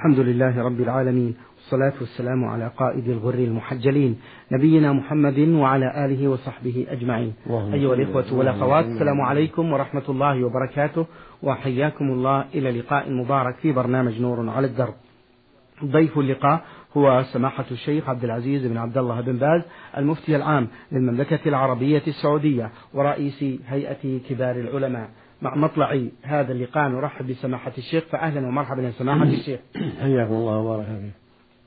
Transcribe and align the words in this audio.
الحمد 0.00 0.18
لله 0.18 0.62
رب 0.62 0.80
العالمين 0.80 1.36
والصلاة 1.56 1.92
والسلام 2.00 2.44
على 2.44 2.70
قائد 2.76 3.08
الغر 3.08 3.34
المحجلين 3.34 4.20
نبينا 4.52 4.92
محمد 4.92 5.38
وعلى 5.38 6.04
آله 6.04 6.28
وصحبه 6.28 6.86
أجمعين. 6.88 7.32
أيها 7.74 7.94
الإخوة 7.94 8.34
والأخوات 8.38 8.84
السلام 8.84 9.20
عليكم 9.20 9.72
ورحمة 9.72 10.02
الله 10.08 10.44
وبركاته 10.44 11.06
وحياكم 11.42 12.04
الله 12.04 12.44
إلى 12.54 12.70
لقاء 12.80 13.10
مبارك 13.12 13.56
في 13.56 13.72
برنامج 13.72 14.20
نور 14.20 14.50
على 14.50 14.66
الدرب. 14.66 14.94
ضيف 15.84 16.18
اللقاء 16.18 16.64
هو 16.96 17.22
سماحة 17.32 17.64
الشيخ 17.70 18.08
عبد 18.08 18.24
العزيز 18.24 18.66
بن 18.66 18.76
عبد 18.76 18.98
الله 18.98 19.20
بن 19.20 19.36
باز 19.36 19.62
المفتي 19.96 20.36
العام 20.36 20.68
للمملكة 20.92 21.48
العربية 21.48 22.02
السعودية 22.06 22.70
ورئيس 22.94 23.44
هيئة 23.68 24.18
كبار 24.28 24.56
العلماء. 24.56 25.08
مع 25.42 25.54
مطلع 25.54 26.00
هذا 26.22 26.52
اللقاء 26.52 26.88
نرحب 26.88 27.26
بسماحة 27.26 27.72
الشيخ 27.78 28.04
فأهلا 28.04 28.48
ومرحبا 28.48 28.82
يا 28.82 28.90
سماحة 28.90 29.24
الشيخ. 29.38 29.60
حياكم 30.00 30.32
الله 30.34 30.58
وبارك 30.58 30.86
فيك. 30.86 31.12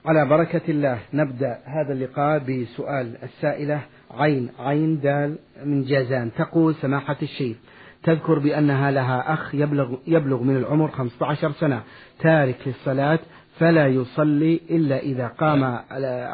على 0.05 0.25
بركة 0.25 0.61
الله 0.71 0.99
نبدأ 1.13 1.59
هذا 1.65 1.93
اللقاء 1.93 2.39
بسؤال 2.39 3.17
السائلة 3.23 3.81
عين 4.11 4.49
عين 4.59 4.99
دال 4.99 5.37
من 5.65 5.83
جازان. 5.83 6.31
تقول 6.33 6.75
سماحة 6.75 7.17
الشيخ 7.21 7.57
تذكر 8.03 8.39
بأنها 8.39 8.91
لها 8.91 9.33
أخ 9.33 9.55
يبلغ, 9.55 9.95
يبلغ 10.07 10.43
من 10.43 10.57
العمر 10.57 10.91
15 10.91 11.51
سنة 11.51 11.83
تارك 12.19 12.57
للصلاة 12.65 13.19
فلا 13.59 13.87
يصلي 13.87 14.59
إلا 14.69 14.99
إذا 14.99 15.27
قام 15.27 15.63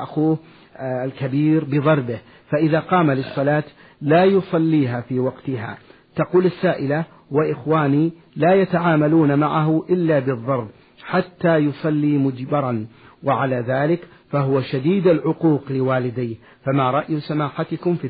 أخوه 0.03 0.37
الكبير 0.79 1.63
بضربه 1.63 2.19
فإذا 2.49 2.79
قام 2.79 3.11
للصلاة 3.11 3.63
لا 4.01 4.23
يصليها 4.23 5.01
في 5.01 5.19
وقتها. 5.19 5.77
تقول 6.15 6.45
السائلة 6.45 7.05
وإخواني 7.31 8.11
لا 8.35 8.53
يتعاملون 8.53 9.39
معه 9.39 9.85
إلا 9.89 10.19
بالضرب 10.19 10.67
حتى 11.03 11.57
يصلي 11.57 12.17
مجبرا 12.17 12.85
وعلى 13.23 13.65
ذلك 13.67 13.99
فهو 14.29 14.61
شديد 14.61 15.07
العقوق 15.07 15.71
لوالديه 15.71 16.35
فما 16.65 16.91
رأي 16.91 17.19
سماحتكم 17.19 17.95
في 17.95 18.09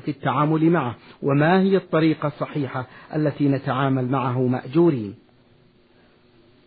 في 0.00 0.08
التعامل 0.08 0.70
معه؟ 0.70 0.94
وما 1.22 1.60
هي 1.60 1.76
الطريقة 1.76 2.26
الصحيحة 2.26 2.86
التي 3.16 3.48
نتعامل 3.48 4.08
معه 4.08 4.40
مأجورين؟ 4.40 5.14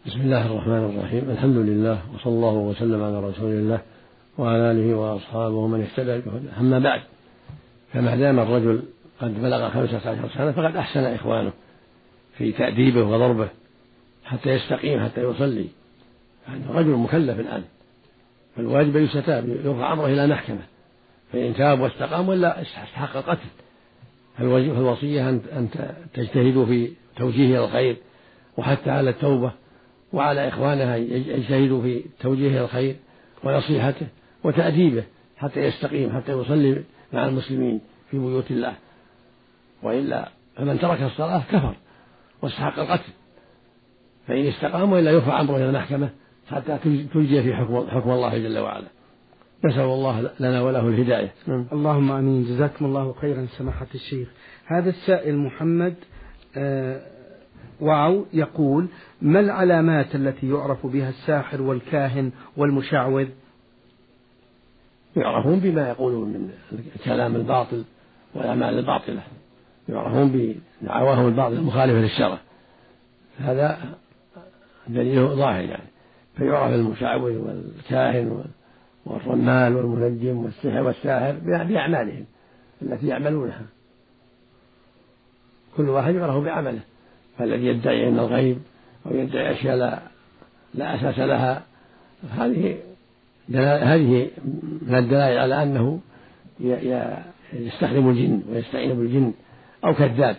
بسم 0.06 0.22
الله 0.22 0.46
الرحمن 0.46 0.96
الرحيم. 0.96 1.30
الحمد 1.30 1.56
لله 1.56 2.00
وصلى 2.16 2.34
الله 2.34 2.54
وسلم 2.54 3.04
على 3.04 3.20
رسول 3.20 3.52
الله 3.52 3.82
وعلى 4.38 4.72
آله 4.72 4.96
وأصحابه 4.96 5.56
ومن 5.56 5.82
اهتدى 5.82 6.22
أما 6.60 6.80
بعد 6.80 7.02
فما 7.94 8.16
دام 8.16 8.40
الرجل 8.40 8.84
قد 9.22 9.42
بلغ 9.42 9.70
خمسة 9.70 10.10
عشر 10.10 10.30
سنة 10.38 10.52
فقد 10.52 10.76
أحسن 10.76 11.04
إخوانه. 11.04 11.52
في 12.40 12.52
تأديبه 12.52 13.04
وضربه 13.04 13.50
حتى 14.26 14.50
يستقيم 14.50 15.04
حتى 15.06 15.22
يصلي. 15.22 15.66
يعني 16.48 16.64
رجل 16.70 16.90
مكلف 16.90 17.40
الآن. 17.40 17.64
فالواجب 18.56 18.98
أن 18.98 19.04
يستتاب 19.04 19.50
يرفع 19.50 19.94
أمره 19.94 20.06
إلى 20.06 20.28
محكمة. 20.28 20.62
فإن 21.34 21.54
تاب 21.54 21.80
واستقام 21.80 22.30
ولا 22.30 22.62
استحق 22.62 23.18
القتل. 23.18 23.48
فالوصية 24.38 25.30
أن 25.30 25.70
تجتهدوا 26.14 26.66
في 26.66 26.92
توجيهه 27.18 27.58
إلى 27.58 27.66
الخير 27.66 27.98
وحتى 28.58 28.90
على 28.90 29.10
التوبة 29.10 29.52
وعلى 30.14 30.48
إخوانها 30.48 30.96
يجتهدوا 30.96 31.82
في 31.82 32.04
توجيهه 32.20 32.64
الخير 32.64 32.96
ونصيحته 33.44 34.08
وتأديبه 34.44 35.04
حتى 35.38 35.60
يستقيم 35.60 36.18
حتى 36.18 36.32
يصلي 36.32 36.84
مع 37.14 37.26
المسلمين 37.26 37.82
في 38.12 38.18
بيوت 38.18 38.52
الله. 38.52 38.74
وإلا 39.84 40.30
فمن 40.56 40.80
ترك 40.80 41.02
الصلاة 41.02 41.44
كفر. 41.52 41.76
واستحق 42.42 42.80
القتل. 42.80 43.12
فإن 44.28 44.48
استقام 44.48 44.92
وإلا 44.92 45.12
يرفع 45.12 45.42
أمره 45.42 45.56
إلى 45.56 45.70
المحكمة 45.70 46.10
حتى 46.50 46.78
تجزي 47.14 47.44
في 47.44 47.56
حكم, 47.56 47.88
حكم 47.88 48.10
الله 48.10 48.38
جل 48.38 48.60
وعلا. 48.60 48.88
نسأل 49.66 49.82
الله 49.82 50.30
لنا 50.40 50.62
وله 50.62 50.88
الهداية. 50.88 51.32
نعم. 51.48 51.66
اللهم 51.74 52.12
آمين. 52.12 52.44
جزاكم 52.44 52.86
الله 52.86 53.14
خيرا 53.22 53.48
سماحة 53.58 53.88
الشيخ. 53.96 54.28
هذا 54.66 54.90
السائل 54.90 55.38
محمد 55.38 55.96
آه 56.58 57.02
واو 57.80 58.26
يقول 58.34 58.88
ما 59.22 59.40
العلامات 59.40 60.16
التي 60.16 60.50
يعرف 60.50 60.88
بها 60.88 61.10
الساحر 61.10 61.62
والكاهن 61.62 62.32
والمشعوذ؟ 62.58 63.28
يعرفون 65.16 65.60
بما 65.60 65.90
يقولون 65.90 66.30
من 66.30 66.50
الكلام 66.96 67.36
الباطل 67.36 67.84
والأعمال 68.36 68.80
الباطلة. 68.80 69.22
يعرفون 69.90 70.32
بدعواهم 70.82 71.28
الباطلة 71.28 71.58
المخالفة 71.58 71.98
للشرع. 71.98 72.38
هذا 73.40 73.78
دليله 74.88 75.36
ظاهر 75.36 75.64
يعني. 75.64 75.90
فيعرف 76.38 76.74
المشعوذ 76.74 77.38
والكاهن 77.38 78.44
والرمال 79.06 79.76
والمنجم 79.76 80.38
والسحر 80.38 80.82
والساحر 80.82 81.36
بأعمالهم 81.64 82.26
التي 82.82 83.08
يعملونها. 83.08 83.62
كل 85.78 85.90
واحد 85.90 86.16
يعرف 86.16 86.44
بعمله. 86.44 86.80
فالذي 87.38 87.66
يدعي 87.66 88.06
علم 88.06 88.20
الغيب 88.20 88.58
أو 89.06 89.16
يدعي 89.16 89.52
أشياء 89.52 89.76
لا, 89.76 90.00
لا 90.74 90.96
أساس 90.96 91.20
لها 91.20 91.64
هذه 92.32 92.78
هذه 93.56 94.30
من 94.82 94.96
الدلائل 94.96 95.38
على 95.38 95.64
أنه 95.64 96.00
يستخدم 97.54 98.10
الجن 98.10 98.42
ويستعين 98.50 98.98
بالجن 98.98 99.34
أو 99.86 99.94
كذاب. 99.94 100.36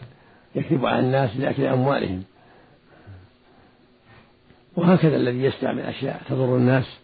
يكذب 0.55 0.87
على 0.87 1.00
الناس 1.00 1.37
لأكل 1.37 1.65
أموالهم. 1.65 2.22
وهكذا 4.77 5.16
الذي 5.16 5.44
يستعمل 5.44 5.81
أشياء 5.83 6.22
تضر 6.28 6.56
الناس. 6.56 6.99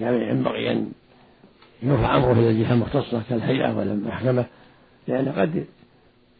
يعني 0.00 0.30
ينبغي 0.30 0.72
أن 0.72 0.92
يرفع 1.82 2.16
أمره 2.16 2.32
إلى 2.32 2.50
الجهة 2.50 2.72
المختصة 2.72 3.22
كالهيئة 3.28 3.76
ولا 3.76 3.92
المحكمة 3.92 4.46
قد 5.08 5.66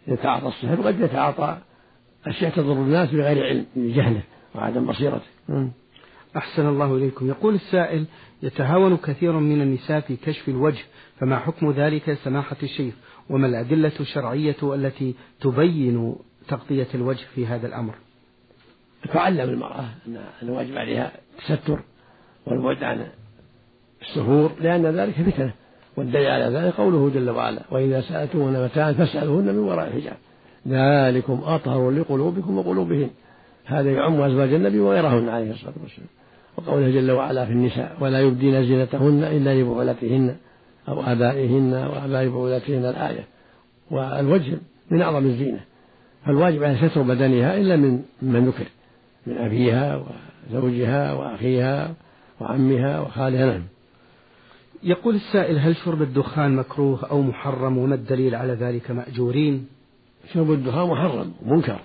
يتعاطى 0.07 0.49
السحر 0.49 0.81
وقد 0.81 1.01
يتعاطى 1.01 1.59
أشياء 2.27 2.51
تضر 2.51 2.73
الناس 2.73 3.11
بغير 3.11 3.47
علم 3.47 3.67
لجهله 3.77 4.23
وعدم 4.55 4.87
بصيرته. 4.87 5.27
أحسن 6.37 6.69
الله 6.69 6.97
إليكم. 6.97 7.29
يقول 7.29 7.55
السائل 7.55 8.05
يتهاون 8.43 8.97
كثير 8.97 9.33
من 9.33 9.63
النساء 9.63 10.01
في 10.01 10.17
كشف 10.17 10.49
الوجه 10.49 10.85
فما 11.19 11.39
حكم 11.39 11.71
ذلك 11.71 12.15
سماحة 12.25 12.57
الشيخ؟ 12.63 12.95
وما 13.31 13.47
الأدلة 13.47 13.93
الشرعية 14.01 14.57
التي 14.63 15.15
تبين 15.41 16.15
تغطية 16.49 16.87
الوجه 16.95 17.25
في 17.35 17.47
هذا 17.47 17.67
الأمر؟ 17.67 17.95
تعلم 19.13 19.51
المرأة 19.51 19.85
أن 20.07 20.19
الواجب 20.43 20.77
عليها 20.77 21.13
التستر 21.39 21.81
والبعد 22.47 22.85
عن 22.85 23.07
السفور 24.03 24.53
لأن 24.61 24.87
ذلك 24.87 25.15
فتنة. 25.15 25.53
والدليل 25.97 26.27
على 26.27 26.59
ذلك 26.59 26.75
قوله 26.75 27.11
جل 27.15 27.31
وعلا 27.31 27.63
وإذا 27.71 28.01
سألتمون 28.01 28.65
متاعا 28.65 28.93
فاسألوهن 28.93 29.45
من 29.45 29.59
وراء 29.59 29.89
الحجاب. 29.89 30.17
ذلكم 30.69 31.41
أطهر 31.45 31.91
لقلوبكم 31.91 32.59
وقلوبهن. 32.59 33.11
هذا 33.65 33.91
يعم 33.91 34.21
أزواج 34.21 34.53
النبي 34.53 34.81
وغيرهن 34.81 35.29
عليه 35.29 35.51
الصلاة 35.51 35.75
والسلام. 35.83 36.09
وقوله 36.57 36.91
جل 36.91 37.11
وعلا 37.11 37.47
في 37.47 37.53
النساء 37.53 37.97
ولا 38.01 38.21
يبدين 38.21 38.65
زينتهن 38.65 39.25
إلا 39.25 39.61
لبعولتهن 39.61 40.37
أو 40.91 41.03
آبائهن 41.03 41.75
أو 41.75 41.93
آباء 41.93 42.29
بعولتهن 42.29 42.85
الآية. 42.85 43.25
والوجه 43.91 44.59
من 44.91 45.03
أعظم 45.03 45.27
الزينة. 45.27 45.61
فالواجب 46.27 46.65
على 46.65 46.89
ستر 46.89 47.03
بدنها 47.03 47.57
إلا 47.57 47.77
من 47.77 48.03
من 48.23 48.47
ذكر 48.47 48.67
من 49.27 49.39
أبيها 49.39 50.05
وزوجها 50.51 51.13
وأخيها 51.13 51.95
وعمها 52.41 53.01
وخالها 53.01 53.47
نعم. 53.47 53.63
يقول 54.83 55.15
السائل 55.15 55.59
هل 55.59 55.77
شرب 55.77 56.03
الدخان 56.03 56.57
مكروه 56.57 57.07
أو 57.11 57.23
محرم 57.23 57.79
وما 57.79 57.95
الدليل 57.95 58.35
على 58.35 58.53
ذلك 58.53 58.91
مأجورين؟ 58.91 59.67
شرب 60.33 60.53
الدخان 60.53 60.89
محرم 60.89 61.33
ومنكر 61.47 61.79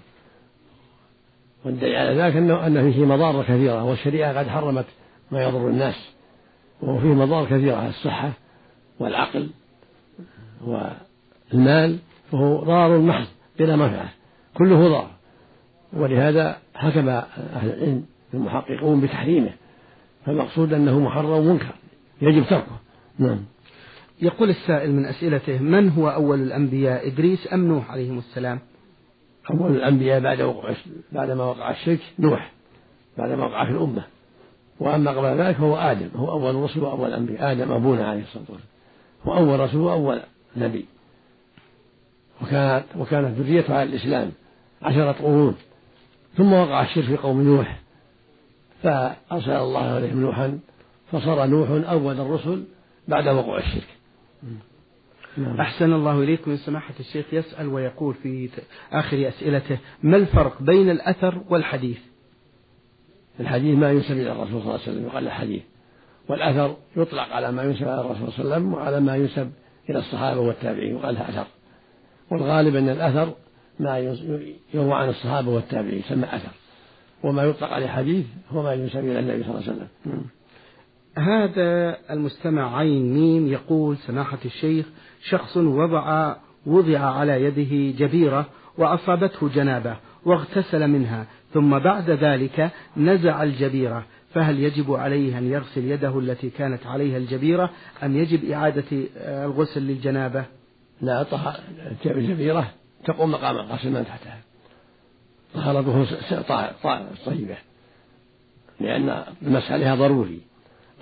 والدليل 1.66 1.96
على 1.96 2.22
ذلك 2.22 2.36
أنه, 2.36 2.68
أنه 2.68 2.92
فيه 2.92 3.06
مضار 3.06 3.44
كثيرة 3.44 3.84
والشريعة 3.84 4.40
قد 4.40 4.48
حرمت 4.48 4.86
ما 5.32 5.44
يضر 5.44 5.68
الناس 5.68 6.10
وهو 6.82 7.00
فيه 7.00 7.14
مضار 7.14 7.46
كثيرة 7.46 7.76
على 7.76 7.90
الصحة. 7.90 8.32
والعقل 9.00 9.50
والمال 10.66 11.98
فهو 12.32 12.64
ضار 12.64 13.00
محض 13.00 13.28
بلا 13.60 13.76
منفعة 13.76 14.10
كله 14.58 14.88
ضار 14.88 15.12
ولهذا 15.94 16.58
حكم 16.76 17.10
أهل 17.10 17.70
العلم 17.70 18.06
المحققون 18.34 19.02
بتحريمه 19.02 19.52
فالمقصود 20.26 20.74
أنه 20.74 21.00
محرم 21.00 21.30
ومنكر 21.30 21.76
يجب 22.22 22.46
تركه. 22.46 22.80
نعم. 23.20 23.46
يقول 24.22 24.50
السائل 24.50 24.92
من 24.92 25.06
أسئلته 25.06 25.58
من 25.60 25.90
هو 25.90 26.10
أول 26.10 26.42
الأنبياء؟ 26.42 27.08
إدريس 27.08 27.54
أم 27.54 27.68
نوح 27.68 27.92
عليهم 27.92 28.18
السلام؟ 28.18 28.60
أول 29.52 29.76
الأنبياء 29.76 30.20
بعد 30.20 30.42
وقع 30.42 30.74
بعد 31.12 31.32
ما 31.32 31.44
وقع 31.44 31.72
الشرك 31.72 32.00
نوح. 32.20 32.52
بعد 33.18 33.32
ما 33.32 33.46
وقع 33.46 33.66
في 33.66 33.72
الأمة. 33.72 34.04
وأما 34.80 35.12
قبل 35.12 35.42
ذلك 35.42 35.56
فهو 35.56 35.78
آدم 35.78 36.10
هو 36.16 36.32
أول 36.32 36.56
الرسل 36.56 36.80
وأول 36.80 37.10
الأنبياء 37.10 37.52
آدم 37.52 37.72
أبونا 37.72 38.08
عليه 38.08 38.22
الصلاة 38.22 38.46
والسلام. 38.50 38.75
هو 39.26 39.34
أول 39.34 39.60
رسول 39.60 39.82
وأول 39.82 40.20
نبي. 40.58 40.86
وكانت 42.42 42.86
وكانت 42.98 43.40
ذريته 43.40 43.74
على 43.74 43.90
الإسلام 43.90 44.32
عشرة 44.82 45.12
قرون. 45.12 45.56
ثم 46.38 46.54
وقع 46.54 46.84
الشرك 46.84 47.06
في 47.06 47.18
قوم 47.18 47.42
نوح. 47.42 47.80
فأرسل 48.84 49.52
الله 49.52 49.84
عليهم 49.84 50.22
نوحا 50.22 50.60
فصار 51.12 51.46
نوح 51.46 51.90
أول 51.90 52.20
الرسل 52.20 52.64
بعد 53.08 53.28
وقوع 53.28 53.58
الشرك. 53.58 53.88
نعم. 55.38 55.62
أحسن 55.62 55.94
الله 55.94 56.24
إليكم. 56.24 56.52
من 56.52 56.58
سماحة 56.58 56.94
الشيخ 57.00 57.26
يسأل 57.34 57.68
ويقول 57.68 58.14
في 58.14 58.50
آخر 58.92 59.28
أسئلته 59.28 59.78
ما 60.04 60.18
الفرق 60.18 60.62
بين 60.62 60.90
الأثر 60.90 61.42
والحديث؟ 61.50 62.00
الحديث 63.40 63.78
ما 63.78 63.92
ينسب 63.92 64.12
إلى 64.12 64.32
الرسول 64.32 64.48
صلى 64.48 64.62
الله 64.62 64.72
عليه 64.72 64.82
وسلم 64.82 65.06
يقال 65.06 65.28
الحديث. 65.28 65.64
والأثر 66.30 66.76
يطلق 66.96 67.34
على 67.34 67.52
ما 67.52 67.64
ينسب 67.64 67.84
إلى 67.84 68.02
الرسول 68.02 68.32
صلى 68.32 68.40
الله 68.40 68.56
عليه 68.56 68.66
وسلم 68.66 68.74
وعلى 68.74 69.00
ما 69.00 69.16
ينسب 69.16 69.52
إلى 69.90 70.00
الصحابة 70.00 70.40
والتابعين 70.40 70.96
يقال 70.96 71.18
أثر. 71.18 71.46
والغالب 72.32 72.76
أن 72.76 72.90
الأثر 72.90 73.34
ما 73.80 73.98
يروى 74.74 74.94
عن 74.94 75.10
الصحابة 75.10 75.50
والتابعين 75.50 76.00
يسمى 76.00 76.26
أثر. 76.26 76.52
وما 77.24 77.44
يطلق 77.44 77.70
عليه 77.70 77.88
حديث 77.88 78.26
هو 78.52 78.64
ما 78.64 78.74
ينسب 78.74 79.00
إلى 79.00 79.20
النبي 79.20 79.44
صلى 79.44 79.52
الله 79.52 79.64
عليه 79.64 79.72
وسلم. 79.72 79.88
هذا 81.18 81.98
المستمع 82.12 82.78
عين 82.78 83.14
ميم 83.14 83.48
يقول 83.48 83.98
سماحة 83.98 84.38
الشيخ 84.46 84.86
شخص 85.30 85.58
وضع 85.58 86.36
وضع 86.66 87.00
على 87.00 87.44
يده 87.44 87.98
جبيرة 88.06 88.46
وأصابته 88.78 89.50
جنابة 89.50 89.98
واغتسل 90.26 90.88
منها 90.88 91.26
ثم 91.54 91.80
بعد 91.80 92.10
ذلك 92.10 92.72
نزع 92.98 93.44
الجبيرة 93.44 94.06
فهل 94.36 94.60
يجب 94.60 94.94
عليه 94.94 95.38
أن 95.38 95.52
يغسل 95.52 95.86
يده 95.92 96.20
التي 96.20 96.50
كانت 96.50 96.86
عليها 96.86 97.18
الجبيرة 97.18 97.70
أم 98.04 98.18
يجب 98.18 98.52
إعادة 98.52 98.84
الغسل 99.18 99.82
للجنابة؟ 99.82 100.46
لا 101.02 101.24
طهر 101.24 101.60
الجبيرة 102.06 102.72
تقوم 103.06 103.32
مقام 103.32 103.56
الغسل 103.56 103.92
من 103.92 104.06
تحتها. 104.06 104.40
طهارته 105.54 106.06
طيبة 107.26 107.58
لأن 108.80 109.24
المسح 109.42 109.72
عليها 109.72 109.96
ضروري. 109.96 110.42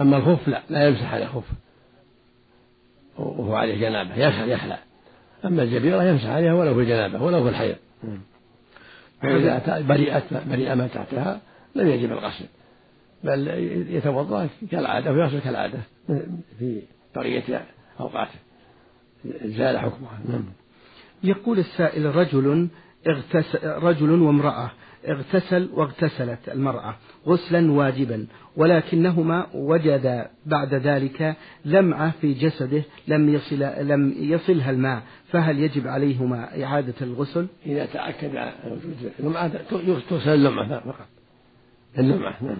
أما 0.01 0.18
الخف 0.18 0.47
لا 0.47 0.62
لا 0.69 0.88
يمسح 0.88 1.13
على 1.13 1.24
الخف. 1.24 1.47
وهو 3.18 3.56
عليه 3.56 3.75
جنابة 3.75 4.15
يخلع. 4.45 4.79
أما 5.45 5.63
الجبيرة 5.63 6.03
يمسح 6.03 6.29
عليها 6.29 6.53
ولو 6.53 6.74
في 6.74 6.79
الجنابة 6.79 7.24
ولو 7.24 7.44
في 7.44 7.50
الحيض. 7.50 7.75
فإذا 9.21 9.81
بريئت 9.88 10.24
بريئة 10.50 10.75
ما 10.75 10.88
تحتها 10.88 11.41
لم 11.75 11.88
يجب 11.88 12.12
الغسل. 12.12 12.45
بل 13.23 13.47
يتوضأ 13.89 14.49
كالعادة 14.71 15.11
ويغسل 15.11 15.39
كالعادة 15.39 15.79
في 16.59 16.81
بقية 17.15 17.65
أوقاته 17.99 18.39
زال 19.43 19.79
حكمها. 19.79 20.19
نعم. 20.29 20.45
يقول 21.23 21.59
السائل 21.59 22.15
رجل 22.15 22.67
اغتسل 23.07 23.67
رجل 23.67 24.21
وامرأة 24.21 24.71
اغتسل 25.07 25.69
واغتسلت 25.73 26.49
المرأة 26.49 26.95
غسلا 27.27 27.71
واجبا 27.71 28.27
ولكنهما 28.57 29.47
وجد 29.53 30.27
بعد 30.45 30.73
ذلك 30.73 31.35
لمعة 31.65 32.11
في 32.21 32.33
جسده 32.33 32.83
لم 33.07 33.33
يصل 33.33 33.59
لم 33.79 34.13
يصلها 34.17 34.71
الماء 34.71 35.03
فهل 35.27 35.59
يجب 35.59 35.87
عليهما 35.87 36.63
إعادة 36.63 36.93
الغسل؟ 37.01 37.47
إذا 37.65 37.85
تأكد 37.85 38.51
وجود 38.65 39.11
اللمعة 39.19 39.47
تغسل 40.09 40.33
اللمعة 40.33 40.79
فقط. 40.79 41.07
اللمعة 41.99 42.43
نعم. 42.43 42.57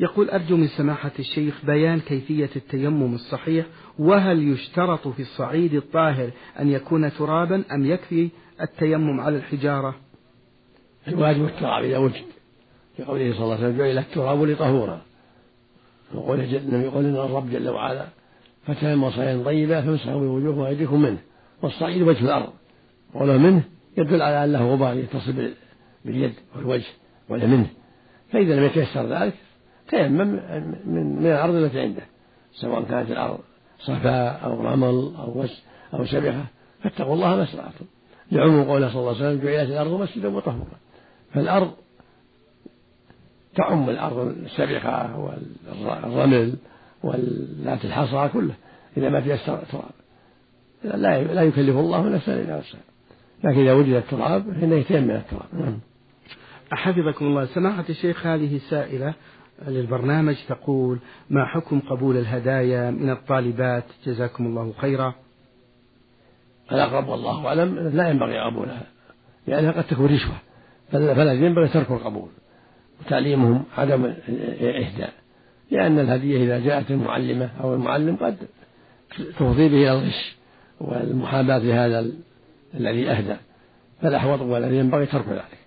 يقول 0.00 0.30
أرجو 0.30 0.56
من 0.56 0.68
سماحة 0.68 1.10
الشيخ 1.18 1.64
بيان 1.64 2.00
كيفية 2.00 2.50
التيمم 2.56 3.14
الصحيح 3.14 3.66
وهل 3.98 4.48
يشترط 4.52 5.08
في 5.08 5.22
الصعيد 5.22 5.74
الطاهر 5.74 6.30
أن 6.60 6.68
يكون 6.68 7.12
ترابا 7.12 7.64
أم 7.74 7.86
يكفي 7.86 8.28
التيمم 8.60 9.20
على 9.20 9.36
الحجارة؟ 9.36 9.94
الواجب 11.08 11.44
التراب 11.44 11.84
إذا 11.84 11.98
وجد. 11.98 12.24
في 12.96 13.02
قوله 13.02 13.32
صلى 13.32 13.42
الله 13.42 13.54
عليه 13.54 13.64
وسلم 13.64 13.78
جعل 13.78 13.98
التراب 13.98 14.42
لطهورا. 14.42 15.02
وقوله 16.14 16.44
جل 16.44 16.74
يقول 16.74 17.04
إن 17.04 17.16
الرب 17.16 17.50
جل 17.50 17.68
وعلا 17.68 18.06
فتيمم 18.66 19.10
صعيدا 19.10 19.44
طيبا 19.44 19.80
فامسحوا 19.80 20.20
بوجوهكم 20.20 20.58
وأيديكم 20.58 21.02
منه. 21.02 21.18
والصعيد 21.62 22.02
وجه 22.02 22.24
الأرض. 22.24 22.52
قوله 23.14 23.38
منه 23.38 23.62
يدل 23.96 24.22
على 24.22 24.44
ان 24.44 24.52
له 24.52 24.72
غبار 24.72 24.96
يتصل 24.96 25.52
باليد 26.04 26.34
والوجه 26.56 26.90
ولا 27.28 27.46
منه. 27.46 27.66
فإذا 28.32 28.56
لم 28.56 28.64
يتيسر 28.64 29.06
ذلك 29.06 29.34
تيمم 29.90 30.18
من 30.86 31.16
من 31.16 31.26
الأرض 31.26 31.54
التي 31.54 31.80
عنده 31.80 32.02
سواء 32.52 32.82
كانت 32.82 33.10
الأرض 33.10 33.38
صفاء 33.78 34.44
أو 34.44 34.60
رمل 34.60 35.14
أو 35.18 35.40
وس 35.40 35.62
أو 35.94 36.04
سبخه 36.04 36.44
فاتقوا 36.82 37.14
الله 37.14 37.36
ما 37.36 37.42
استطعتم. 37.42 37.84
لعموم 38.32 38.64
قوله 38.64 38.88
صلى 38.88 39.00
الله 39.00 39.16
عليه 39.16 39.20
وسلم 39.20 39.44
جعلت 39.44 39.70
الأرض 39.70 40.00
مسجدا 40.00 40.28
وطهورا 40.28 40.78
فالأرض 41.34 41.70
تعم 43.54 43.90
الأرض 43.90 44.18
السبخة 44.18 45.18
والرمل 45.18 46.54
واللات 47.02 47.84
الحصى 47.84 48.28
كله 48.32 48.54
إذا 48.96 49.08
ما 49.08 49.20
تيسر 49.20 49.62
التراب 49.62 49.90
لا 50.84 51.22
لا 51.22 51.42
يكلف 51.42 51.76
الله 51.76 52.08
نفسا 52.08 52.34
إلا 52.34 52.58
وسعها. 52.58 52.80
لكن 53.44 53.60
إذا 53.60 53.72
وجد 53.72 53.94
التراب 53.94 54.52
فإنه 54.52 54.74
يتيمم 54.74 55.10
التراب. 55.10 55.54
نعم. 55.54 55.78
حفظكم 56.72 57.26
الله. 57.26 57.46
سماحة 57.46 57.84
الشيخ 57.88 58.26
هذه 58.26 58.60
سائلة 58.70 59.14
للبرنامج 59.66 60.36
تقول 60.48 60.98
ما 61.30 61.44
حكم 61.44 61.80
قبول 61.80 62.16
الهدايا 62.16 62.90
من 62.90 63.10
الطالبات؟ 63.10 63.84
جزاكم 64.06 64.46
الله 64.46 64.72
خيرا. 64.78 65.14
الأقرب 66.72 67.08
والله 67.08 67.46
أعلم 67.46 67.78
لا 67.78 68.08
ينبغي 68.08 68.38
قبولها 68.38 68.82
لأنها 69.46 69.72
قد 69.72 69.84
تكون 69.84 70.06
رشوة 70.06 70.34
فلا 70.92 71.32
ينبغي 71.32 71.68
ترك 71.68 71.90
القبول 71.90 72.28
وتعليمهم 73.00 73.64
عدم 73.78 74.04
الإهداء 74.28 75.12
لأن 75.70 75.98
الهدية 75.98 76.44
إذا 76.44 76.58
جاءت 76.58 76.90
المعلمة 76.90 77.50
أو 77.60 77.74
المعلم 77.74 78.16
قد 78.16 78.36
تفضي 79.18 79.68
به 79.68 79.76
إلى 79.76 79.92
الغش 79.92 80.36
والمحاباة 80.80 81.58
لهذا 81.58 82.10
الذي 82.74 83.10
أهدى 83.10 83.36
فالأحوط 84.02 84.40
والذي 84.40 84.76
ينبغي 84.76 85.06
ترك 85.06 85.28
ذلك. 85.28 85.58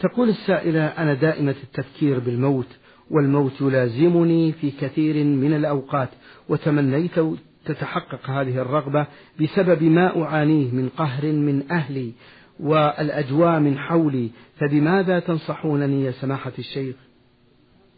تقول 0.00 0.28
السائلة 0.28 0.86
أنا 0.86 1.14
دائمة 1.14 1.54
التفكير 1.62 2.18
بالموت 2.18 2.66
والموت 3.10 3.60
يلازمني 3.60 4.52
في 4.52 4.70
كثير 4.70 5.24
من 5.24 5.54
الأوقات 5.54 6.08
وتمنيت 6.48 7.20
تتحقق 7.64 8.30
هذه 8.30 8.62
الرغبة 8.62 9.06
بسبب 9.40 9.82
ما 9.82 10.22
أعانيه 10.22 10.70
من 10.70 10.88
قهر 10.88 11.26
من 11.32 11.72
أهلي 11.72 12.12
والأجواء 12.60 13.60
من 13.60 13.78
حولي. 13.78 14.30
فبماذا 14.56 15.20
تنصحونني 15.20 16.04
يا 16.04 16.10
سماحة 16.10 16.52
الشيخ؟ 16.58 16.96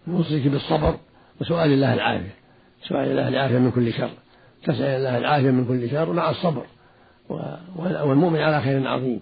نوصيك 0.06 0.46
بالصبر 0.46 0.96
وسؤال 1.40 1.72
الله 1.72 1.94
العافية. 1.94 2.34
سؤال 2.88 3.10
الله 3.10 3.28
العافية 3.28 3.58
من 3.58 3.70
كل 3.70 3.92
شر. 3.92 4.10
تسأل 4.64 4.82
الله 4.82 5.18
العافية 5.18 5.50
من 5.50 5.64
كل 5.64 5.90
شر 5.90 6.12
مع 6.12 6.30
الصبر. 6.30 6.66
والمؤمن 7.76 8.38
على 8.38 8.60
خير 8.60 8.88
عظيم. 8.88 9.20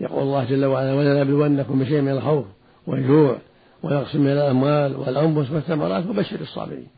يقول 0.00 0.22
الله 0.22 0.44
جل 0.44 0.64
وعلا 0.64 0.94
ولنبلونكم 0.94 1.78
بشيء 1.78 2.00
من 2.00 2.12
الخوف 2.12 2.46
والجوع 2.86 3.38
ويقسم 3.84 4.20
من 4.20 4.32
الأموال 4.32 4.96
والأنفس 4.96 5.50
والثمرات 5.50 6.06
وبشر 6.06 6.40
الصابرين. 6.40 6.88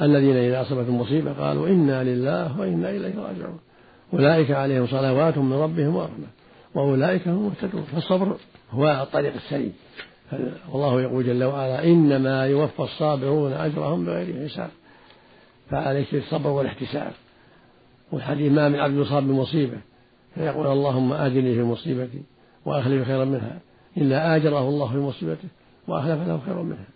الذين 0.00 0.36
إذا 0.36 0.62
أصابتهم 0.62 1.00
مصيبة 1.00 1.32
قالوا 1.32 1.68
إنا 1.68 2.04
لله 2.04 2.60
وإنا 2.60 2.90
إليه 2.90 3.14
راجعون. 3.18 3.58
أولئك 4.12 4.50
عليهم 4.50 4.86
صلوات 4.86 5.38
من 5.38 5.52
ربهم 5.52 5.96
ورحمة 5.96 6.26
وأولئك 6.74 7.28
هم 7.28 7.34
المهتدون. 7.34 7.82
فالصبر 7.82 8.36
هو 8.70 9.02
الطريق 9.02 9.34
السليم. 9.34 9.72
والله 10.72 11.00
يقول 11.00 11.26
جل 11.26 11.44
وعلا 11.44 11.84
إنما 11.84 12.46
يوفى 12.46 12.82
الصابرون 12.82 13.52
أجرهم 13.52 14.04
بغير 14.04 14.48
حساب. 14.48 14.70
فعليك 15.70 16.14
الصبر 16.14 16.50
والاحتساب. 16.50 17.12
والحديث 18.12 18.52
ما 18.52 18.68
من 18.68 18.80
عبد 18.80 18.94
يصاب 18.94 19.22
بمصيبة 19.22 19.76
فيقول 20.34 20.66
اللهم 20.66 21.12
آجرني 21.12 21.54
في 21.54 21.62
مصيبتي 21.62 22.22
وأخلف 22.64 23.06
خيرا 23.06 23.24
منها. 23.24 23.60
إلا 23.96 24.36
آجره 24.36 24.68
الله 24.68 24.92
في 24.92 24.98
مصيبته. 24.98 25.48
وأخلف 25.88 26.28
له 26.28 26.40
خيرا 26.46 26.62
منها. 26.62 26.86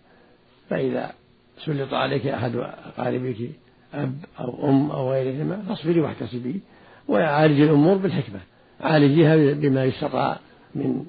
فإذا 0.69 1.11
سلط 1.57 1.93
عليك 1.93 2.27
أحد 2.27 2.55
أقاربك 2.55 3.49
أب 3.93 4.15
أو 4.39 4.69
أم 4.69 4.91
أو 4.91 5.11
غيرهما 5.11 5.63
فاصبري 5.67 6.01
واحتسبي 6.01 6.61
وعالج 7.07 7.61
الأمور 7.61 7.97
بالحكمة. 7.97 8.39
عالجيها 8.81 9.53
بما 9.53 9.85
يستطاع 9.85 10.37
من 10.75 11.05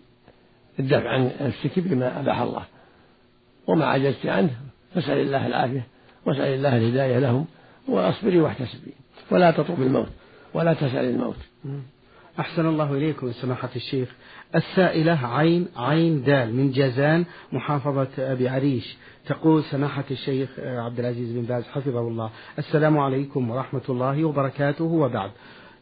الدفع 0.78 1.08
عن 1.08 1.30
نفسك 1.40 1.78
بما 1.78 2.20
أباح 2.20 2.40
الله. 2.40 2.62
وما 3.66 3.86
عجزت 3.86 4.26
عنه 4.26 4.50
فاسأل 4.94 5.18
الله 5.18 5.46
العافية 5.46 5.86
واسأل 6.26 6.54
الله 6.54 6.76
الهداية 6.76 7.18
لهم 7.18 7.46
وأصبري 7.88 8.40
واحتسبي. 8.40 8.92
ولا 9.30 9.50
تطلب 9.50 9.82
الموت 9.82 10.08
ولا 10.54 10.74
تسأل 10.74 11.04
الموت. 11.04 11.36
أحسن 12.40 12.66
الله 12.66 12.94
إليكم 12.94 13.32
سماحة 13.32 13.68
الشيخ. 13.76 14.08
السائلة 14.54 15.26
عين 15.26 15.68
عين 15.76 16.22
دال 16.22 16.54
من 16.56 16.70
جازان 16.70 17.24
محافظة 17.52 18.08
أبي 18.18 18.48
عريش. 18.48 18.96
تقول 19.26 19.62
سماحة 19.64 20.04
الشيخ 20.10 20.48
عبد 20.58 20.98
العزيز 21.00 21.32
بن 21.32 21.42
باز 21.42 21.64
حفظه 21.64 22.00
الله. 22.00 22.30
السلام 22.58 22.98
عليكم 22.98 23.50
ورحمة 23.50 23.82
الله 23.88 24.24
وبركاته 24.24 24.84
وبعد. 24.84 25.30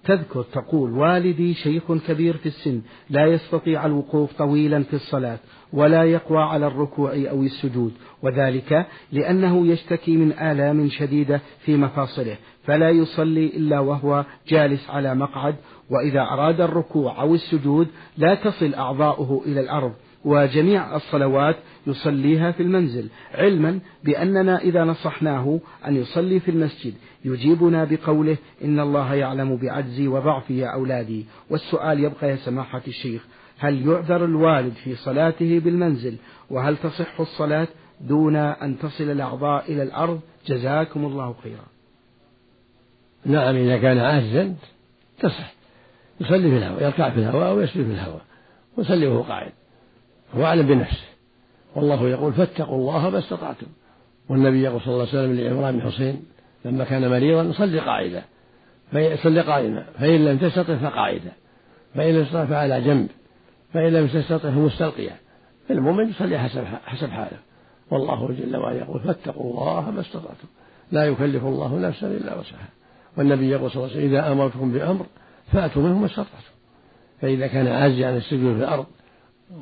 تذكر 0.04 0.42
تقول 0.42 0.92
والدي 0.92 1.54
شيخ 1.54 1.92
كبير 1.92 2.36
في 2.36 2.46
السن 2.46 2.82
لا 3.10 3.26
يستطيع 3.26 3.86
الوقوف 3.86 4.32
طويلا 4.32 4.82
في 4.82 4.94
الصلاة 4.94 5.38
ولا 5.72 6.04
يقوى 6.04 6.42
على 6.42 6.66
الركوع 6.66 7.10
أو 7.10 7.42
السجود 7.42 7.92
وذلك 8.22 8.86
لأنه 9.12 9.66
يشتكي 9.66 10.16
من 10.16 10.32
آلام 10.32 10.88
شديدة 10.88 11.40
في 11.64 11.76
مفاصله 11.76 12.36
فلا 12.64 12.90
يصلي 12.90 13.46
إلا 13.46 13.80
وهو 13.80 14.24
جالس 14.48 14.90
على 14.90 15.14
مقعد 15.14 15.54
وإذا 15.90 16.20
أراد 16.20 16.60
الركوع 16.60 17.20
أو 17.20 17.34
السجود 17.34 17.88
لا 18.18 18.34
تصل 18.34 18.74
أعضاؤه 18.74 19.42
إلى 19.46 19.60
الأرض 19.60 19.92
وجميع 20.24 20.96
الصلوات 20.96 21.56
يصليها 21.86 22.50
في 22.50 22.62
المنزل 22.62 23.08
علما 23.34 23.80
بأننا 24.04 24.58
إذا 24.58 24.84
نصحناه 24.84 25.60
أن 25.86 25.96
يصلي 25.96 26.40
في 26.40 26.50
المسجد. 26.50 26.94
يجيبنا 27.24 27.84
بقوله 27.84 28.36
إن 28.64 28.80
الله 28.80 29.14
يعلم 29.14 29.56
بعجزي 29.56 30.08
وضعفي 30.08 30.58
يا 30.58 30.66
أولادي. 30.66 31.26
والسؤال 31.50 32.00
يبقى 32.00 32.30
يا 32.30 32.36
سماحة 32.36 32.82
الشيخ 32.88 33.26
هل 33.58 33.88
يعذر 33.88 34.24
الوالد 34.24 34.72
في 34.72 34.94
صلاته 34.94 35.58
بالمنزل؟ 35.58 36.16
وهل 36.50 36.76
تصح 36.76 37.20
الصلاة 37.20 37.68
دون 38.00 38.36
أن 38.36 38.78
تصل 38.78 39.10
الأعضاء 39.10 39.72
إلى 39.72 39.82
الأرض؟ 39.82 40.20
جزاكم 40.46 41.04
الله 41.04 41.34
خيرا. 41.42 41.64
نعم 43.26 43.56
إذا 43.56 43.78
كان 43.78 43.98
عاجزا 43.98 44.54
تصح. 45.18 45.54
يصلي 46.20 46.50
في 46.50 46.56
الهواء 46.56 46.82
يركع 46.84 47.10
في 47.10 47.18
الهواء 47.18 47.54
ويسجد 47.54 47.84
في 47.84 47.92
الهواء 47.92 48.22
ويصلي 48.76 49.06
وهو 49.06 49.22
قاعد. 49.22 49.52
هو 50.36 50.44
أعلم 50.44 50.66
بنفسه. 50.66 51.04
والله 51.76 52.08
يقول 52.08 52.32
فاتقوا 52.32 52.78
الله 52.78 53.10
ما 53.10 53.18
استطعتم. 53.18 53.66
والنبي 54.28 54.62
يقول 54.62 54.80
صلى 54.80 54.94
الله 54.94 55.08
عليه 55.08 55.18
وسلم 55.18 55.40
لعمران 55.40 55.78
بن 55.78 55.90
حسين 55.90 56.22
لما 56.64 56.84
كان 56.84 57.10
مريضا 57.10 57.52
صلي 57.52 57.78
قاعدا 57.80 58.22
صلي 59.22 59.40
قائما. 59.40 59.86
فإن 59.98 60.24
لم 60.24 60.38
تستطع 60.38 60.76
فقاعدا 60.76 61.32
فإن 61.94 62.14
لم 62.14 62.24
تستطع 62.24 62.44
فعلى 62.44 62.80
جنب. 62.80 63.08
فإن 63.72 63.92
لم 63.92 64.06
تستطع 64.06 64.50
فمستلقيا 64.50 65.16
المؤمن 65.70 66.08
يصلي 66.08 66.38
حسب 66.38 66.64
حسب 66.86 67.10
حاله. 67.10 67.38
والله 67.90 68.28
جل 68.28 68.56
وعلا 68.56 68.78
يقول 68.78 69.00
فاتقوا 69.00 69.50
الله 69.50 69.90
ما 69.90 70.00
استطعتم. 70.00 70.48
لا 70.92 71.04
يكلف 71.04 71.44
الله 71.44 71.78
نفسا 71.78 72.06
إلا 72.06 72.38
وسعها. 72.38 72.68
والنبي 73.16 73.50
يقول 73.50 73.70
صلى 73.70 73.84
الله 73.84 73.96
عليه 73.96 74.06
وسلم 74.06 74.14
إذا 74.14 74.32
أمرتكم 74.32 74.72
بأمر 74.72 75.06
فأتوا 75.52 75.82
منه 75.82 75.98
ما 75.98 76.06
استطعتم 76.06 76.54
فإذا 77.20 77.46
كان 77.46 77.66
عاجزا 77.66 78.06
عن 78.06 78.16
السجود 78.16 78.56
في 78.56 78.64
الأرض 78.64 78.86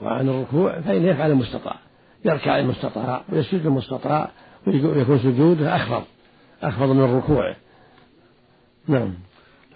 وعن 0.03 0.29
الركوع 0.29 0.81
فإنه 0.81 1.09
يفعل 1.09 1.31
المستطاع. 1.31 1.77
يركع 2.25 2.59
المستطاع 2.59 3.25
ويسجد 3.33 3.67
المستطاع 3.67 4.31
ويكون 4.67 5.19
سجوده 5.19 5.77
أخفض 5.77 6.05
أخفض 6.63 6.89
من 6.89 7.17
ركوعه. 7.17 7.57
نعم. 8.89 9.15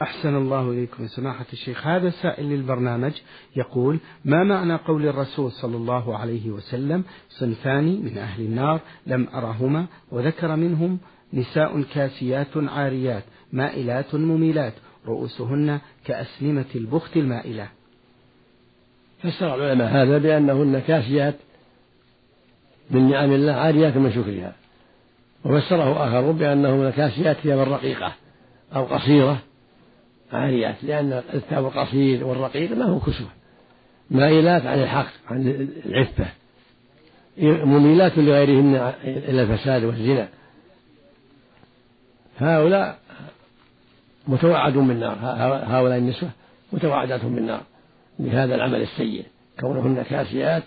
أحسن 0.03 0.37
الله 0.37 0.71
إليكم 0.71 1.07
سماحة 1.07 1.47
الشيخ. 1.53 1.87
هذا 1.87 2.11
سائل 2.11 2.47
للبرنامج 2.47 3.13
يقول 3.57 3.99
ما 4.25 4.45
معنى 4.45 4.75
قول 4.75 5.09
الرسول 5.09 5.53
صلى 5.53 5.77
الله 5.77 6.19
عليه 6.19 6.51
وسلم 6.51 7.05
صنفان 7.29 7.85
من 7.85 8.19
أهل 8.19 8.43
النار 8.43 8.81
لم 9.07 9.29
أرهما 9.35 9.87
وذكر 10.11 10.57
منهم 10.57 10.99
نساء 11.33 11.83
كاسيات 11.83 12.57
عاريات 12.57 13.25
مائلات 13.53 14.15
مميلات 14.15 14.73
رؤوسهن 15.07 15.81
كأسلمة 16.05 16.65
البخت 16.75 17.17
المائلة. 17.17 17.69
فسر 19.23 19.55
العلماء 19.55 19.89
هذا 19.89 20.19
بأنهن 20.19 20.79
كاسيات 20.79 21.35
من 22.91 23.11
نعم 23.11 23.33
الله 23.33 23.53
عاريات 23.53 23.97
من 23.97 24.13
شكرها. 24.13 24.53
وفسره 25.45 26.09
آخر 26.09 26.31
بأنهن 26.31 26.91
كاسيات 26.91 27.37
ثيابا 27.37 27.65
رقيقة 27.65 28.13
أو 28.77 28.85
قصيرة 28.85 29.39
عاريات 30.33 30.75
لأن 30.83 31.23
الثوب 31.35 31.67
القصير 31.67 32.25
والرقيق 32.27 32.73
ما 32.73 32.85
هو 32.85 33.01
كسوة. 33.01 33.29
مائلات 34.11 34.67
عن 34.67 34.79
الحق 34.79 35.13
عن 35.31 35.69
العفة. 35.87 36.27
مميلات 37.65 38.19
لغيرهن 38.19 38.93
إلى 39.05 39.43
الفساد 39.43 39.85
والزنا. 39.85 40.29
هؤلاء 42.39 42.99
متوعدون 44.29 44.89
بالنار 44.89 45.17
هؤلاء 45.67 45.99
النسوة 45.99 46.31
متوعدات 46.73 47.25
بالنار 47.25 47.61
بهذا 48.19 48.55
العمل 48.55 48.83
السيء. 48.83 49.25
كونهن 49.61 50.03
كاسيات 50.03 50.63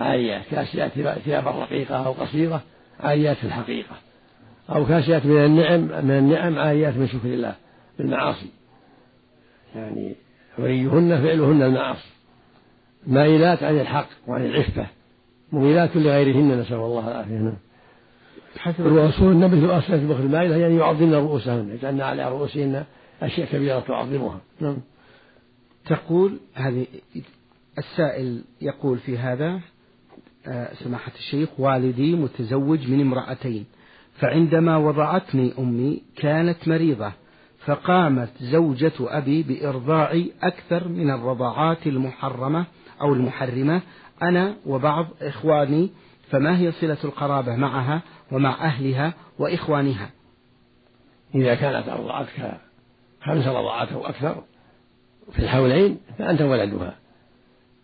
عاريات 0.00 0.42
كاسيات 0.50 0.90
ثيابا 1.24 1.50
رقيقة 1.50 2.06
أو 2.06 2.12
قصيرة 2.12 2.62
عاريات 3.00 3.36
في 3.36 3.44
الحقيقة. 3.44 3.96
أو 4.70 4.86
كاسيات 4.86 5.26
من 5.26 5.44
النعم 5.44 5.80
من 6.06 6.18
النعم 6.18 6.58
عاريات 6.58 6.96
من 6.96 7.08
شكر 7.08 7.28
الله 7.28 7.54
بالمعاصي 7.98 8.50
يعني 9.74 10.14
وليهن 10.58 11.22
فعلهن 11.22 11.62
المعاصي. 11.62 12.08
مائلات 13.06 13.62
عن 13.62 13.80
الحق 13.80 14.08
وعن 14.26 14.46
العفة. 14.46 14.86
مميلات 15.52 15.96
لغيرهن 15.96 16.60
نسأل 16.60 16.76
الله 16.76 17.08
العافية. 17.08 17.52
نعم 18.56 18.74
الرسول 18.78 19.36
مثل 19.36 19.78
أصلا 19.78 19.98
في 19.98 20.06
بخل 20.06 20.20
المائلة 20.20 20.56
يعني 20.56 20.76
يعظمن 20.76 21.14
رؤوسهن 21.14 21.70
يجعلن 21.70 22.00
على 22.00 22.28
رؤوسهن 22.30 22.84
أشياء 23.22 23.48
كبيرة 23.52 23.80
تعظمها. 23.80 24.40
نعم. 24.60 24.76
تقول 25.86 26.38
هذه 26.54 26.86
السائل 27.78 28.42
يقول 28.60 28.98
في 28.98 29.18
هذا 29.18 29.60
آه، 30.46 30.74
سماحة 30.74 31.12
الشيخ 31.18 31.48
والدي 31.58 32.16
متزوج 32.16 32.90
من 32.90 33.00
امرأتين 33.00 33.66
فعندما 34.18 34.76
وضعتني 34.76 35.52
أمي 35.58 36.02
كانت 36.16 36.68
مريضة 36.68 37.12
فقامت 37.64 38.30
زوجة 38.40 38.92
أبي 39.00 39.42
بإرضاعي 39.42 40.32
أكثر 40.42 40.88
من 40.88 41.10
الرضاعات 41.10 41.86
المحرمة 41.86 42.64
أو 43.00 43.14
المحرمة 43.14 43.82
أنا 44.22 44.56
وبعض 44.66 45.06
إخواني 45.22 45.90
فما 46.30 46.58
هي 46.58 46.72
صلة 46.72 46.98
القرابة 47.04 47.56
معها؟ 47.56 48.02
ومع 48.32 48.64
أهلها 48.64 49.12
وإخوانها. 49.38 50.10
إذا 51.34 51.54
كانت 51.54 51.88
أرضعتك 51.88 52.60
خمس 53.22 53.46
رضاعات 53.46 53.92
أو 53.92 54.06
أكثر 54.06 54.42
في 55.32 55.38
الحولين 55.38 55.98
فأنت 56.18 56.42
ولدها. 56.42 56.96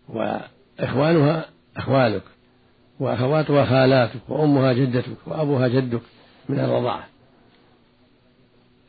وإخوانها 0.08 1.44
أخوالك 1.76 2.22
وأخواتها 3.00 3.64
خالاتك 3.64 4.20
وأمها 4.28 4.72
جدتك 4.72 5.16
وأبوها 5.26 5.68
جدك 5.68 6.02
من 6.48 6.60
الرضاعة. 6.60 7.06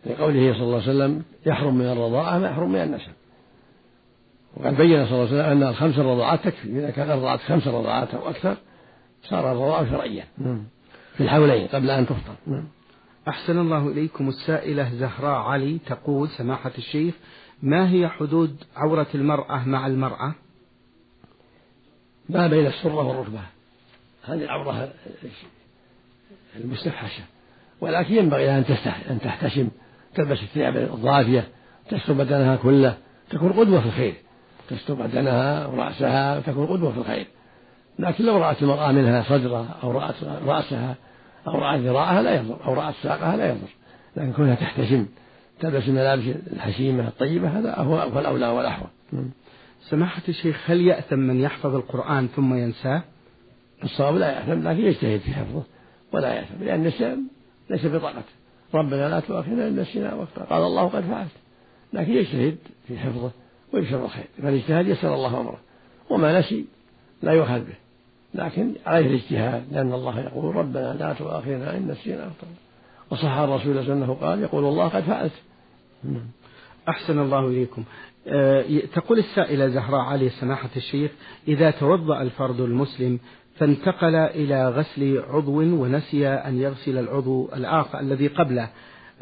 لقوله 0.05 0.53
صلى 0.53 0.63
الله 0.63 0.81
عليه 0.81 0.89
وسلم 0.89 1.23
يحرم 1.45 1.75
من 1.75 1.85
الرضاعة 1.85 2.37
ما 2.39 2.49
يحرم 2.49 2.71
من 2.71 2.81
النسب. 2.81 3.11
وقد 4.57 4.77
بين 4.77 5.05
صلى 5.05 5.15
الله 5.15 5.27
عليه 5.27 5.41
وسلم 5.41 5.63
أن 5.63 5.63
الخمس 5.63 5.97
الرضاعات 5.97 6.43
تكفي. 6.43 6.79
إذا 6.79 6.89
كان 6.89 7.09
أرضعت 7.09 7.39
خمس 7.39 7.67
رضاعات 7.67 8.13
أو 8.13 8.29
أكثر 8.29 8.57
صار 9.23 9.51
الرضاعة 9.51 9.89
شرعية 9.91 10.23
نعم. 10.37 10.63
في 11.17 11.23
الحولين 11.23 11.67
قبل 11.67 11.89
أن 11.89 12.05
تفطر. 12.05 12.35
نعم. 12.47 12.67
أحسن 13.27 13.59
الله 13.59 13.87
إليكم 13.87 14.29
السائلة 14.29 14.93
زهراء 14.93 15.41
علي 15.41 15.79
تقول 15.85 16.29
سماحة 16.29 16.71
الشيخ 16.77 17.13
ما 17.61 17.89
هي 17.89 18.07
حدود 18.07 18.63
عورة 18.75 19.07
المرأة 19.15 19.67
مع 19.67 19.87
المرأة؟ 19.87 20.33
ما 22.29 22.47
بين 22.47 22.65
السرة 22.65 23.07
والركبة. 23.07 23.39
هذه 24.23 24.43
العورة 24.43 24.89
المستفحشة. 26.55 27.23
ولكن 27.81 28.15
ينبغي 28.15 28.45
لها 28.45 28.59
أن 29.09 29.19
تحتشم 29.19 29.69
تلبس 30.15 30.43
الثياب 30.43 30.77
الضافية 30.77 31.47
تستر 31.89 32.13
بدنها 32.13 32.55
كله 32.55 32.97
تكون 33.29 33.53
قدوة 33.53 33.81
في 33.81 33.85
الخير. 33.85 34.13
تستر 34.69 34.93
بدنها 34.93 35.65
ورأسها 35.65 36.39
تكون 36.39 36.65
قدوة 36.65 36.91
في 36.91 36.97
الخير. 36.97 37.27
لكن 37.99 38.25
لو 38.25 38.37
رأت 38.37 38.61
المرأة 38.61 38.91
منها 38.91 39.23
صدرها 39.23 39.77
أو 39.83 39.91
رأت 39.91 40.15
رأسها 40.23 40.95
أو 41.47 41.59
رأت 41.59 41.79
ذراعها 41.79 42.21
لا 42.21 42.35
يضر 42.35 42.65
أو 42.65 42.73
رأت 42.73 42.93
ساقها 43.03 43.37
لا 43.37 43.49
يضر 43.49 43.69
لكن 44.15 44.33
كونها 44.33 44.55
تحتشم 44.55 45.05
تلبس 45.59 45.87
الملابس 45.87 46.23
الحشيمة 46.53 47.07
الطيبة 47.07 47.59
هذا 47.59 47.75
هو 47.75 48.19
الأولى 48.19 48.47
والأحوى 48.47 48.87
سماحة 49.81 50.21
الشيخ 50.29 50.71
هل 50.71 50.81
يأثم 50.81 51.19
من 51.19 51.39
يحفظ 51.39 51.75
القرآن 51.75 52.27
ثم 52.27 52.53
ينساه؟ 52.53 53.03
الصواب 53.83 54.15
لا 54.15 54.31
يأثم 54.31 54.67
لكن 54.67 54.79
يجتهد 54.79 55.19
في 55.19 55.33
حفظه 55.33 55.63
ولا 56.11 56.33
يأثم 56.33 56.63
لأن 56.63 56.79
النسيان 56.79 57.23
ليس 57.69 57.85
بطاقته 57.85 58.37
ربنا 58.73 59.09
لا 59.09 59.19
تؤاخذنا 59.19 59.67
إن 59.67 59.75
نسينا 59.75 60.13
وقتا 60.13 60.43
قال 60.43 60.63
الله 60.63 60.87
قد 60.87 61.03
فعلت. 61.03 61.31
لكن 61.93 62.11
يجتهد 62.11 62.57
في 62.87 62.99
حفظه 62.99 63.31
ويبشر 63.73 64.05
الخير 64.05 64.25
فالإجتهاد 64.41 64.87
يسر 64.87 65.13
الله 65.13 65.41
أمره. 65.41 65.59
وما 66.09 66.39
نسي 66.39 66.65
لا 67.21 67.31
يؤخذ 67.31 67.59
به. 67.59 67.86
لكن 68.37 68.73
عليه 68.85 69.07
الاجتهاد 69.07 69.63
لأن 69.71 69.93
الله 69.93 70.19
يقول 70.19 70.55
ربنا 70.55 70.93
لا 70.99 71.13
تؤاخذنا 71.13 71.77
إن 71.77 71.87
نسينا 71.87 72.25
وقتا 72.25 72.47
وصح 73.09 73.37
الرسول 73.37 73.77
أنه 73.77 74.13
قال 74.13 74.39
يقول 74.41 74.65
الله 74.65 74.87
قد 74.87 75.03
فعلت. 75.03 75.31
أحسن 76.89 77.19
الله 77.19 77.47
إليكم. 77.47 77.83
أه 78.27 78.63
تقول 78.93 79.19
السائلة 79.19 79.67
زهراء 79.67 80.01
علي 80.01 80.29
سماحة 80.29 80.69
الشيخ 80.75 81.11
إذا 81.47 81.71
توضأ 81.71 82.21
الفرد 82.21 82.59
المسلم 82.59 83.19
فانتقل 83.55 84.15
إلى 84.15 84.69
غسل 84.69 85.23
عضو 85.29 85.61
ونسي 85.61 86.27
أن 86.27 86.61
يغسل 86.61 86.97
العضو 86.97 87.49
الآخر 87.55 87.99
الذي 87.99 88.27
قبله 88.27 88.69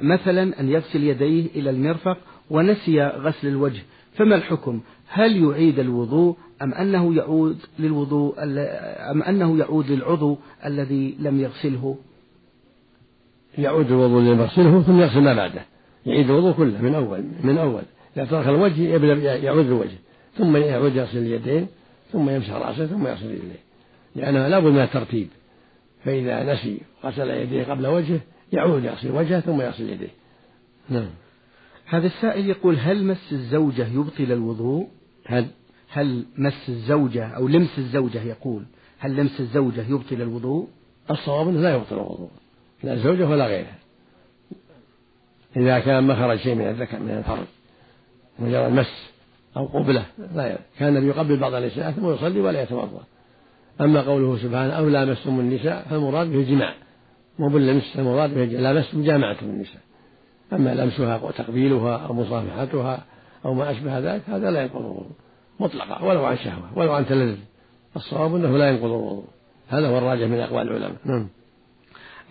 مثلا 0.01 0.59
أن 0.59 0.69
يغسل 0.69 1.03
يديه 1.03 1.45
إلى 1.55 1.69
المرفق 1.69 2.17
ونسي 2.49 3.03
غسل 3.03 3.47
الوجه 3.47 3.81
فما 4.15 4.35
الحكم؟ 4.35 4.81
هل 5.07 5.43
يعيد 5.43 5.79
الوضوء 5.79 6.35
أم 6.61 6.73
أنه 6.73 7.15
يعود 7.15 7.57
للوضوء 7.79 8.35
أم 9.11 9.23
أنه 9.23 9.57
يعود 9.57 9.91
للعضو 9.91 10.37
الذي 10.65 11.15
لم 11.19 11.39
يغسله؟ 11.39 11.97
يعود 13.57 13.91
الوضوء 13.91 14.19
الذي 14.19 14.41
يغسله 14.41 14.81
ثم 14.81 14.99
يغسل 14.99 15.19
ما 15.19 15.33
بعده. 15.33 15.65
يعيد 16.05 16.29
الوضوء 16.29 16.51
كله 16.51 16.81
من 16.81 16.95
أول 16.95 17.23
من 17.43 17.57
أول. 17.57 17.81
إذا 18.17 18.25
ترك 18.25 18.47
الوجه 18.47 18.81
يبدأ 18.81 19.35
يعود 19.35 19.65
الوجه 19.65 19.97
ثم 20.37 20.57
يعود 20.57 20.95
يغسل 20.95 21.17
اليدين 21.17 21.67
ثم 22.11 22.29
يمسح 22.29 22.53
رأسه 22.53 22.85
ثم 22.85 23.07
يغسل 23.07 23.25
رجليه. 23.25 23.65
لأنه 24.15 24.47
لابد 24.47 24.67
من 24.67 24.81
الترتيب. 24.81 25.27
فإذا 26.05 26.53
نسي 26.53 26.81
غسل 27.03 27.29
يديه 27.29 27.63
قبل 27.63 27.87
وجهه 27.87 28.19
يعود 28.53 28.83
يغسل 28.83 29.11
وجهه 29.11 29.39
ثم 29.39 29.61
يغسل 29.61 29.89
يديه. 29.89 30.11
نعم. 30.89 31.09
هذا 31.85 32.07
السائل 32.07 32.49
يقول 32.49 32.75
هل 32.79 33.03
مس 33.03 33.31
الزوجة 33.31 33.87
يبطل 33.87 34.31
الوضوء؟ 34.31 34.87
هل؟ 35.25 35.47
هل 35.89 36.25
مس 36.37 36.69
الزوجة 36.69 37.27
أو 37.27 37.47
لمس 37.47 37.77
الزوجة 37.77 38.21
يقول 38.23 38.63
هل 38.99 39.15
لمس 39.15 39.39
الزوجة 39.39 39.87
يبطل 39.89 40.21
الوضوء؟ 40.21 40.67
الصواب 41.11 41.47
أنه 41.47 41.61
لا 41.61 41.75
يبطل 41.75 41.95
الوضوء. 41.95 42.29
لا 42.83 42.93
الزوجة 42.93 43.27
ولا 43.27 43.47
غيرها 43.47 43.75
إذا 45.57 45.79
كان 45.79 46.03
ما 46.03 46.15
خرج 46.15 46.37
شيء 46.37 46.55
من 46.55 46.67
الذكر 46.67 46.99
من 46.99 47.11
الفرج 47.11 47.45
مجرد 48.39 48.71
مس 48.71 49.11
أو 49.57 49.65
قبلة 49.65 50.05
لا 50.35 50.59
كان 50.79 51.07
يقبل 51.07 51.37
بعض 51.37 51.53
النساء 51.53 51.91
ثم 51.91 52.13
يصلي 52.13 52.41
ولا 52.41 52.61
يتوضأ. 52.63 53.03
أما 53.81 54.01
قوله 54.01 54.37
سبحانه 54.37 54.73
أو 54.73 54.89
لامستم 54.89 55.39
النساء 55.39 55.87
فالمراد 55.89 56.27
به 56.27 56.39
الجماع. 56.39 56.73
مو 57.39 57.49
باللمس 57.49 57.95
المراد 57.97 58.33
به 58.33 58.45
لامستم 58.45 59.03
جامعتم 59.03 59.45
النساء. 59.45 59.81
أما 60.53 60.75
لمسها 60.75 61.23
وتقبيلها 61.23 61.97
أو 61.97 62.13
مصافحتها 62.13 63.03
أو 63.45 63.53
ما 63.53 63.71
أشبه 63.71 63.99
ذلك 63.99 64.29
هذا 64.29 64.51
لا 64.51 64.61
ينقض 64.61 64.79
الوضوء 64.79 65.11
مطلقا 65.59 66.03
ولو 66.03 66.25
عن 66.25 66.37
شهوة 66.37 66.77
ولو 66.77 66.93
عن 66.93 67.05
تلذذ. 67.05 67.37
الصواب 67.95 68.35
أنه 68.35 68.57
لا 68.57 68.69
ينقض 68.69 68.85
الوضوء. 68.85 69.25
هذا 69.67 69.87
هو 69.89 69.97
الراجح 69.97 70.27
من 70.27 70.39
أقوال 70.39 70.67
العلماء. 70.67 70.97
نعم. 71.05 71.27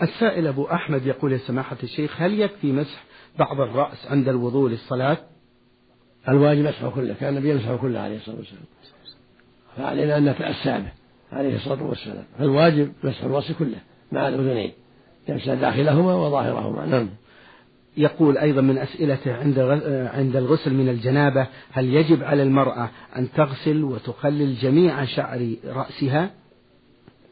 السائل 0.02 0.47
أبو 0.47 0.64
أحمد 0.64 1.06
يقول 1.06 1.33
يا 1.33 1.38
سماحة 1.38 1.76
الشيخ 1.83 2.23
هل 2.23 2.40
يكفي 2.40 2.73
مسح 2.73 3.04
بعض 3.38 3.61
الرأس 3.61 4.06
عند 4.06 4.28
الوضوء 4.28 4.71
للصلاة؟ 4.71 5.18
الواجب 6.28 6.64
مسحه 6.64 6.90
كله 6.90 7.14
كان 7.21 7.37
النبي 7.37 7.50
يمسحه 7.50 7.76
كله 7.76 8.00
عليه 8.00 8.16
الصلاة 8.16 8.37
والسلام. 8.37 8.64
فعلينا 9.76 10.18
أن 10.18 10.25
نتأسى 10.25 10.83
به 10.83 10.92
عليه 11.33 11.56
الصلاة 11.56 11.83
والسلام. 11.83 12.25
فالواجب 12.38 12.92
مسح 13.04 13.25
الرأس 13.25 13.52
كله 13.52 13.78
مع 14.12 14.28
الأذنين 14.28 14.73
يمسح 15.28 15.54
داخلهما 15.54 16.14
وظاهرهما. 16.14 16.87
نعم. 16.87 17.09
يقول 17.96 18.38
أيضا 18.38 18.60
من 18.60 18.78
أسئلته 18.78 19.34
عند 19.34 19.58
عند 20.14 20.36
الغسل 20.36 20.74
من 20.74 20.88
الجنابة 20.88 21.46
هل 21.72 21.94
يجب 21.94 22.24
على 22.24 22.42
المرأة 22.42 22.90
أن 23.16 23.32
تغسل 23.32 23.84
وتخلل 23.84 24.56
جميع 24.56 25.04
شعر 25.04 25.54
رأسها؟ 25.66 26.30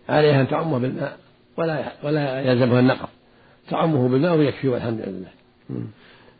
عليها 0.08 0.40
أن 0.40 0.48
تعمه 0.48 0.78
بالماء 0.78 1.18
ولا 1.56 1.92
ولا 2.04 2.40
يلزمها 2.40 2.80
النقض 2.80 3.08
تعمه 3.70 4.08
بالماء 4.08 4.36
ويكفي 4.36 4.68
والحمد 4.68 5.00
لله. 5.00 5.28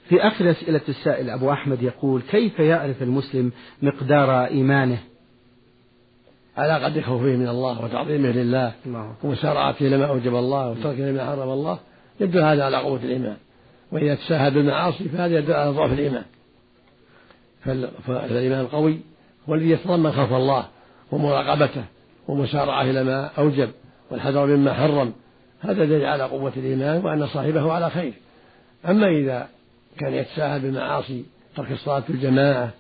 في 0.09 0.21
آخر 0.21 0.51
أسئلة 0.51 0.81
السائل 0.89 1.31
أبو 1.31 1.53
أحمد 1.53 1.83
يقول 1.83 2.23
كيف 2.31 2.59
يعرف 2.59 3.03
المسلم 3.03 3.53
مقدار 3.83 4.45
إيمانه؟ 4.45 4.99
على 6.57 6.85
قدر 6.85 7.03
خوفه 7.03 7.25
من 7.25 7.49
الله 7.49 7.85
وتعظيمه 7.85 8.29
لله. 8.29 8.73
ومسارعته 9.25 9.87
لما 9.87 10.07
أوجب 10.07 10.35
الله 10.35 10.71
وتركه 10.71 11.11
لما 11.11 11.25
حرم 11.27 11.49
الله 11.49 11.79
يدل 12.21 12.41
هذا 12.41 12.65
على 12.65 12.77
قوة 12.77 13.01
الإيمان. 13.03 13.37
وإذا 13.93 14.15
تساهل 14.15 14.51
بالمعاصي 14.51 15.09
فهذا 15.09 15.39
يدل 15.39 15.53
على 15.53 15.71
ضعف 15.71 15.93
الإيمان. 15.93 16.25
فالإيمان 18.07 18.61
القوي 18.61 19.01
هو 19.49 19.55
الذي 19.55 19.71
يتضمن 19.71 20.13
خوف 20.13 20.33
الله 20.33 20.67
ومراقبته 21.13 21.85
ومسارعة 22.29 22.83
إلى 22.83 23.05
ما 23.05 23.31
أوجب 23.39 23.71
والحذر 24.11 24.47
مما 24.47 24.73
حرم. 24.75 25.13
هذا 25.61 25.85
دليل 25.85 26.05
على 26.05 26.23
قوة 26.23 26.53
الإيمان 26.57 27.05
وأن 27.05 27.27
صاحبه 27.27 27.73
على 27.73 27.91
خير. 27.91 28.13
أما 28.89 29.09
إذا 29.09 29.49
كان 29.99 30.15
يتساهل 30.15 30.61
بالمعاصي 30.61 31.25
ترك 31.57 31.73
الصلاة 31.73 32.01
في 32.01 32.11
الجماعة 32.11 32.71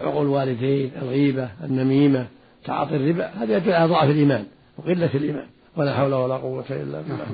عقول 0.00 0.26
الوالدين 0.26 0.90
الغيبة 1.02 1.48
النميمة 1.64 2.26
تعاطي 2.64 2.96
الربا 2.96 3.26
هذا 3.26 3.56
يدل 3.56 3.72
على 3.72 3.90
ضعف 3.90 4.10
الإيمان 4.10 4.44
وقلة 4.78 5.10
الإيمان. 5.14 5.46
ولا 5.76 5.94
حول 5.94 6.14
ولا 6.14 6.34
قوة 6.34 6.64
إلا 6.70 7.00
بالله. 7.00 7.26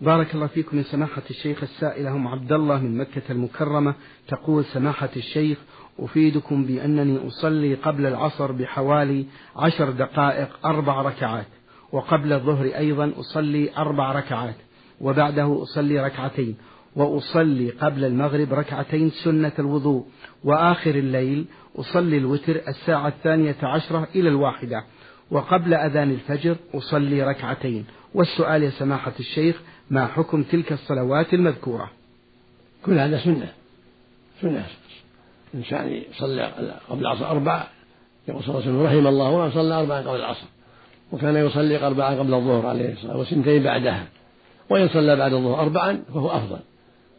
بارك 0.00 0.34
الله 0.34 0.46
فيكم 0.46 0.78
يا 0.78 0.82
سماحة 0.82 1.22
الشيخ 1.30 1.62
السائلة 1.62 2.10
هم 2.10 2.28
عبد 2.28 2.52
الله 2.52 2.78
من 2.78 2.98
مكة 2.98 3.22
المكرمة. 3.30 3.94
تقول 4.28 4.64
سماحة 4.64 5.08
الشيخ 5.16 5.58
أفيدكم 5.98 6.64
بأنني 6.64 7.26
أصلي 7.26 7.74
قبل 7.74 8.06
العصر 8.06 8.52
بحوالي 8.52 9.26
عشر 9.56 9.90
دقائق 9.90 10.66
أربع 10.66 11.02
ركعات 11.02 11.46
وقبل 11.92 12.32
الظهر 12.32 12.64
أيضا 12.64 13.12
أصلي 13.16 13.76
أربع 13.76 14.12
ركعات 14.12 14.54
وبعده 15.00 15.62
أصلي 15.62 16.00
ركعتين 16.00 16.56
وأصلي 16.96 17.70
قبل 17.70 18.04
المغرب 18.04 18.54
ركعتين 18.54 19.10
سنة 19.10 19.52
الوضوء 19.58 20.06
وآخر 20.44 20.94
الليل 20.94 21.44
أصلي 21.76 22.18
الوتر 22.18 22.60
الساعة 22.68 23.08
الثانية 23.08 23.56
عشرة 23.62 24.08
إلى 24.14 24.28
الواحدة 24.28 24.84
وقبل 25.30 25.74
أذان 25.74 26.10
الفجر 26.10 26.56
أصلي 26.74 27.22
ركعتين. 27.22 27.84
والسؤال 28.14 28.62
يا 28.62 28.70
سماحة 28.70 29.12
الشيخ 29.20 29.62
ما 29.90 30.06
حكم 30.06 30.42
تلك 30.42 30.72
الصلوات 30.72 31.34
المذكورة؟ 31.34 31.90
كل 32.86 32.98
هذا 32.98 33.18
سنة. 33.18 33.52
سنة. 34.42 34.66
الإنسان 35.54 36.02
يصلي 36.10 36.52
قبل 36.90 37.00
العصر 37.00 37.30
أربع 37.30 37.66
يقول 38.28 38.42
صلى 38.42 38.50
الله 38.50 38.62
عليه 38.62 38.70
وسلم 38.70 38.86
رحم 38.86 39.06
الله 39.06 39.44
من 39.44 39.50
صلى 39.50 39.74
أربعا 39.74 40.00
قبل 40.00 40.16
العصر. 40.16 40.46
وكان 41.12 41.36
يصلي 41.36 41.86
أربعا 41.86 42.14
قبل 42.14 42.34
الظهر 42.34 42.66
عليه 42.66 42.92
الصلاة 42.92 43.16
وسنتين 43.16 43.62
بعدها. 43.62 44.06
وإن 44.70 44.88
صلى 44.88 45.16
بعد 45.16 45.32
الظهر 45.32 45.60
أربعا 45.60 46.02
فهو 46.14 46.30
أفضل. 46.30 46.58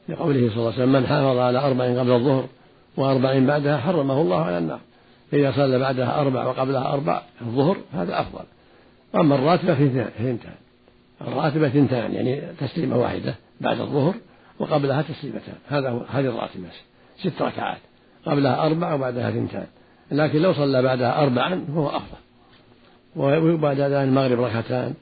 لقوله 0.09 0.49
صلى 0.49 0.57
الله 0.57 0.73
عليه 0.73 0.83
وسلم 0.83 0.91
من 0.91 1.07
حافظ 1.07 1.37
على 1.37 1.59
أربع 1.59 1.99
قبل 1.99 2.11
الظهر 2.11 2.47
وأربع 2.97 3.39
بعدها 3.39 3.77
حرمه 3.77 4.21
الله 4.21 4.45
على 4.45 4.57
النار. 4.57 4.79
إذا 5.33 5.51
صلى 5.51 5.79
بعدها 5.79 6.21
أربع 6.21 6.45
وقبلها 6.45 6.93
أربع 6.93 7.21
الظهر 7.41 7.77
هذا 7.93 8.21
أفضل. 8.21 8.43
أما 9.15 9.35
الراتبة 9.35 9.75
في 9.75 10.01
اثنتان. 10.01 10.55
الراتبة 11.21 11.67
اثنتان 11.67 12.13
يعني 12.13 12.41
تسليمة 12.59 12.97
واحدة 12.97 13.35
بعد 13.61 13.79
الظهر 13.79 14.15
وقبلها 14.59 15.01
تسليمتان. 15.01 15.55
هذا 15.67 15.89
هو 15.89 15.99
هذه 15.99 16.25
الراتبة 16.25 16.67
ست 17.17 17.41
ركعات. 17.41 17.77
قبلها 18.25 18.65
أربع 18.65 18.93
وبعدها 18.93 19.29
اثنتان 19.29 19.67
لكن 20.11 20.41
لو 20.41 20.53
صلى 20.53 20.81
بعدها 20.81 21.23
أربعا 21.23 21.65
فهو 21.67 21.87
أفضل. 21.87 22.17
وبعد 23.15 23.79
أذان 23.79 24.07
المغرب 24.07 24.41
ركعتان 24.41 24.93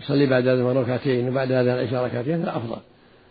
يصلي 0.00 0.26
بعد 0.26 0.46
أذان 0.46 0.76
ركعتين 0.76 1.28
وبعد 1.28 1.52
أذان 1.52 1.78
العشاء 1.78 2.04
ركعتين 2.04 2.40
هذا 2.40 2.56
أفضل. 2.56 2.80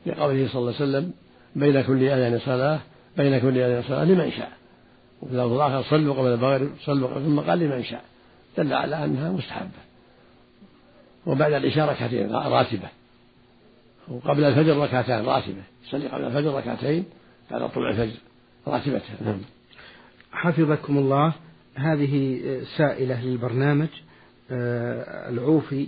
لقوله 0.06 0.48
صلى 0.48 0.60
الله 0.60 0.74
عليه 0.80 0.90
وسلم 0.90 1.12
بين 1.56 1.82
كل 1.82 2.04
أذان 2.04 2.40
صلاة 2.40 2.80
بين 3.18 3.40
كل 3.40 3.58
أذان 3.58 3.84
صلاة 3.84 4.04
لمن 4.04 4.32
شاء. 4.32 4.52
وفي 5.22 5.36
الآخر 5.36 5.84
صلوا 5.90 6.16
قبل 6.16 6.28
المغرب 6.28 6.70
صلوا 6.86 7.20
ثم 7.20 7.40
قال 7.40 7.60
لمن 7.60 7.84
شاء. 7.84 8.04
دل 8.58 8.74
على 8.74 9.06
أنها 9.06 9.32
مستحبة. 9.32 9.91
وبعد 11.26 11.54
العشاء 11.54 11.90
ركعتين 11.90 12.32
راتبة. 12.32 12.90
وقبل 14.08 14.44
الفجر 14.44 14.78
ركعتان 14.78 15.26
راتبة. 15.26 15.64
يصلي 15.88 16.08
قبل 16.08 16.24
الفجر 16.24 16.54
ركعتين 16.54 17.06
بعد 17.52 17.70
طلوع 17.70 17.90
الفجر 17.90 18.18
راتبة 18.68 19.02
نعم. 19.26 19.42
حفظكم 20.32 20.98
الله. 20.98 21.34
هذه 21.76 22.42
سائلة 22.78 23.26
للبرنامج 23.26 23.88
آه، 24.52 25.30
العوفي 25.30 25.88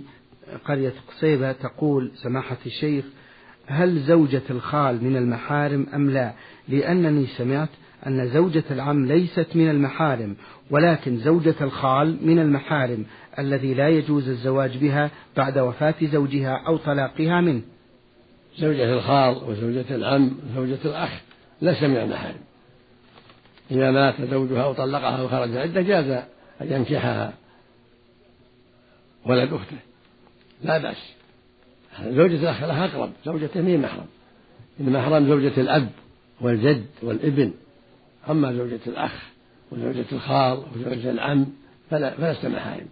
قرية 0.64 0.92
قصيبة 1.08 1.52
تقول 1.52 2.10
سماحة 2.14 2.56
الشيخ 2.66 3.04
هل 3.66 4.00
زوجة 4.00 4.42
الخال 4.50 5.04
من 5.04 5.16
المحارم 5.16 5.86
أم 5.94 6.10
لا؟ 6.10 6.32
لأنني 6.68 7.26
سمعت 7.26 7.68
أن 8.06 8.28
زوجة 8.28 8.64
العم 8.70 9.06
ليست 9.06 9.46
من 9.54 9.70
المحارم 9.70 10.36
ولكن 10.70 11.16
زوجة 11.16 11.54
الخال 11.60 12.18
من 12.22 12.38
المحارم 12.38 13.04
الذي 13.38 13.74
لا 13.74 13.88
يجوز 13.88 14.28
الزواج 14.28 14.76
بها 14.76 15.10
بعد 15.36 15.58
وفاة 15.58 15.94
زوجها 16.02 16.62
أو 16.66 16.76
طلاقها 16.76 17.40
منه. 17.40 17.62
زوجة 18.58 18.94
الخال 18.94 19.36
وزوجة 19.50 19.94
العم 19.94 20.32
وزوجة 20.50 20.78
الأخ 20.84 21.20
ليس 21.62 21.82
من 21.82 21.96
المحارم. 21.96 22.40
إذا 23.70 23.90
مات 23.90 24.14
زوجها 24.30 24.62
أو 24.62 24.72
طلقها 24.72 25.20
أو 25.20 25.28
خرج 25.28 25.56
عدة 25.56 25.82
جاز 25.82 26.10
أن 26.60 26.72
ينكحها 26.72 27.32
ولد 29.26 29.52
أخته. 29.52 29.76
لا 30.62 30.78
بأس. 30.78 31.14
زوجة 32.02 32.36
الأخ 32.36 32.62
لها 32.62 32.84
أقرب 32.84 33.10
زوجته 33.24 33.60
مين 33.60 33.80
محرم. 33.80 34.06
إنما 34.80 35.00
محرم 35.00 35.26
زوجة 35.26 35.60
الأب 35.60 35.88
والجد 36.40 36.86
والابن. 37.02 37.52
أما 38.30 38.52
زوجة 38.52 38.80
الأخ 38.86 39.22
وزوجة 39.72 40.04
الخال 40.12 40.62
وزوجة 40.74 41.10
العم 41.10 41.46
فلا 41.90 42.10
فلست 42.10 42.46
محارم 42.46 42.86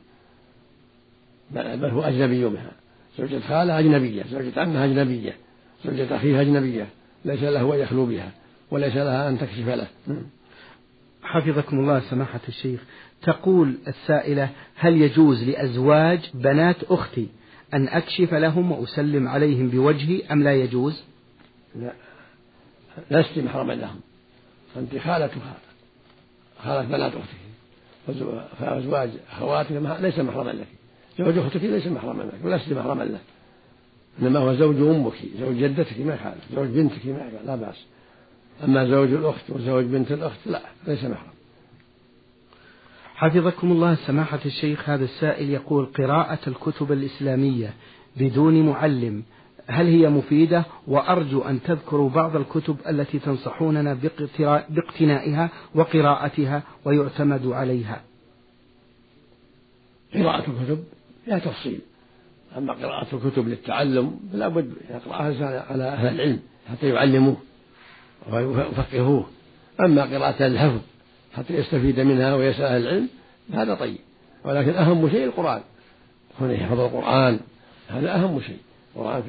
بل 1.51 1.91
هو 1.91 2.03
أجنبي 2.03 2.45
بها 2.45 2.73
زوجة 3.19 3.41
خالة 3.41 3.79
أجنبية 3.79 4.23
زوجة 4.31 4.61
عمها 4.61 4.85
أجنبية 4.85 5.37
زوجة 5.85 6.17
أخيها 6.17 6.41
أجنبية. 6.41 6.87
ليس 7.25 7.43
له 7.43 7.75
أن 7.75 7.81
يخلو 7.81 8.07
بها 8.07 8.31
وليس 8.71 8.97
لها 8.97 9.29
أن 9.29 9.39
تكشف 9.39 9.69
له. 9.69 9.87
حفظكم 11.23 11.79
الله 11.79 12.01
سماحة 12.01 12.41
الشيخ. 12.49 12.81
تقول 13.23 13.75
السائلة 13.89 14.49
هل 14.77 15.03
يجوز 15.03 15.45
لأزواج 15.45 16.31
بنات 16.35 16.85
أختي 16.85 17.27
أن 17.75 17.89
أكشف 17.89 18.35
لهم 18.35 18.73
وأسلم 18.73 19.29
عليهم 19.29 19.69
بوجهي 19.69 20.23
أم 20.33 20.43
لا 20.43 20.55
يجوز؟ 20.55 21.03
لا. 21.77 21.93
لست 23.11 23.39
محرما 23.39 23.73
لهم. 23.73 24.01
أنت 24.77 24.97
خالتها 24.97 25.57
خالة 26.65 26.83
بنات 26.83 27.13
أختك 27.15 27.43
فأزواج 28.59 29.11
أخواتك 29.33 29.73
ليس 30.01 30.19
محرما 30.19 30.51
لك. 30.51 30.67
زوج 31.19 31.39
أختك 31.39 31.63
ليس 31.63 31.87
محرما 31.87 32.23
لك 32.23 32.45
ولست 32.45 32.73
محرما 32.73 33.03
له 33.03 33.19
إنما 34.23 34.39
هو 34.39 34.55
زوج 34.55 34.77
أمك 34.77 35.13
زوج 35.39 35.57
جدتك 35.57 36.01
ما 36.01 36.15
يخالف 36.15 36.45
زوج 36.55 36.69
بنتك 36.69 37.07
ما 37.07 37.19
يخالف 37.19 37.47
لا 37.47 37.57
بأس. 37.57 37.85
أما 38.65 38.89
زوج 38.89 39.13
الأخت 39.13 39.51
وزوج 39.51 39.85
بنت 39.85 40.13
الأخت 40.13 40.39
لا 40.47 40.63
ليس 40.87 41.05
محرم. 41.05 41.33
حفظكم 43.15 43.73
الله 43.73 43.95
سماحة 43.95 44.41
الشيخ 44.47 44.91
هذا 44.91 45.05
السائل 45.05 45.51
يقول 45.51 45.87
قراءة 45.87 46.39
الكتب 46.47 46.93
الإسلامية 46.93 47.75
بدون 48.17 48.67
معلم 48.67 49.23
هل 49.73 49.87
هي 49.87 50.09
مفيدة؟ 50.09 50.65
وأرجو 50.87 51.43
أن 51.43 51.63
تذكروا 51.63 52.11
بعض 52.11 52.37
الكتب 52.37 52.77
التي 52.89 53.19
تنصحوننا 53.19 53.99
باقتنائها 54.69 55.51
وقراءتها 55.75 56.63
ويعتمد 56.85 57.47
عليها. 57.47 58.03
قراءة 60.15 60.51
الكتب 60.51 60.85
فيها 61.25 61.39
تفصيل. 61.39 61.81
أما 62.57 62.73
قراءة 62.73 63.07
الكتب 63.13 63.49
للتعلم 63.49 64.21
فلا 64.33 64.49
بد 64.49 64.73
يقرأها 64.91 65.65
على 65.71 65.85
أهل 65.85 66.15
العلم 66.15 66.41
حتى 66.71 66.89
يعلموه 66.89 67.37
ويفقهوه. 68.33 69.27
أما 69.81 70.03
قراءة 70.03 70.47
الحفظ 70.47 70.81
حتى 71.35 71.55
يستفيد 71.55 72.01
منها 72.01 72.35
ويسأل 72.35 72.65
أهل 72.65 72.83
العلم 72.83 73.09
هذا 73.53 73.75
طيب. 73.75 73.99
ولكن 74.45 74.71
أهم 74.71 75.11
شيء 75.11 75.25
القرآن. 75.25 75.61
هو 76.43 76.47
يحفظ 76.47 76.81
القرآن. 76.81 77.41
هذا 77.89 78.15
أهم 78.15 78.41
شيء. 78.41 78.59
القرآن 78.97 79.23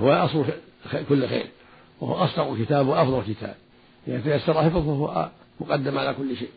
هو 0.00 0.12
أصل 0.12 0.44
كل 1.08 1.28
خير 1.28 1.46
وهو 2.00 2.14
أصدق 2.14 2.56
كتاب 2.62 2.88
وأفضل 2.88 3.22
كتاب. 3.34 3.54
إذا 4.08 4.20
تيسر 4.20 4.62
حفظه 4.62 4.82
فهو 4.82 5.28
مقدم 5.60 5.98
على 5.98 6.14
كل 6.14 6.36
شيء. 6.36 6.50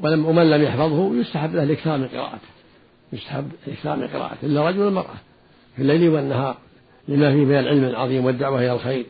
ولم 0.00 0.26
ومن 0.26 0.50
لم 0.50 0.62
يحفظه 0.62 1.14
يستحب 1.20 1.54
له 1.54 1.62
الإكثار 1.62 1.98
من 1.98 2.08
قراءته. 2.08 2.48
يستحب 3.12 3.50
الإكثار 3.66 3.96
من 3.96 4.06
قراءته. 4.06 4.46
إلا 4.46 4.68
رجل 4.68 4.88
المرأة. 4.88 5.14
في 5.76 5.82
الليل 5.82 6.08
والنهار. 6.08 6.56
لما 7.08 7.32
فيه 7.32 7.44
من 7.44 7.58
العلم 7.58 7.84
العظيم 7.84 8.24
والدعوة 8.24 8.58
إلى 8.58 8.72
الخير. 8.72 9.06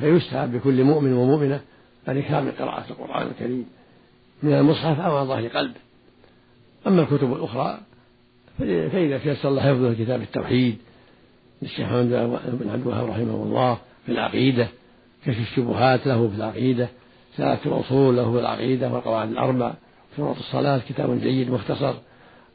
فيستحب 0.00 0.52
بكل 0.52 0.84
مؤمن 0.84 1.12
ومؤمنة 1.12 1.60
الإكثار 2.08 2.42
من 2.42 2.52
قراءة 2.52 2.84
القرآن 2.90 3.26
الكريم. 3.26 3.66
من 4.42 4.52
المصحف 4.52 5.00
أو 5.00 5.16
عن 5.16 5.26
ظهر 5.26 5.48
قلب. 5.48 5.72
أما 6.86 7.02
الكتب 7.02 7.32
الأخرى 7.32 7.78
فإذا 8.58 9.18
تيسر 9.18 9.50
له 9.50 9.62
حفظه 9.62 9.94
كتاب 9.94 10.22
التوحيد 10.22 10.78
للشيخ 11.62 11.86
محمد 11.86 12.08
بن 12.46 12.70
عبد 12.70 12.82
الوهاب 12.82 13.08
رحمه 13.08 13.42
الله 13.42 13.78
في 14.06 14.12
العقيدة 14.12 14.68
كشف 15.26 15.40
الشبهات 15.40 16.06
له 16.06 16.28
في 16.28 16.34
العقيدة 16.34 16.88
ثلاثة 17.36 17.76
الأصول 17.76 18.16
له 18.16 18.32
في 18.32 18.40
العقيدة 18.40 18.92
والقواعد 18.92 19.30
الأربع 19.30 19.74
شروط 20.16 20.36
الصلاة 20.36 20.80
كتاب 20.88 21.20
جيد 21.20 21.50
مختصر 21.50 21.94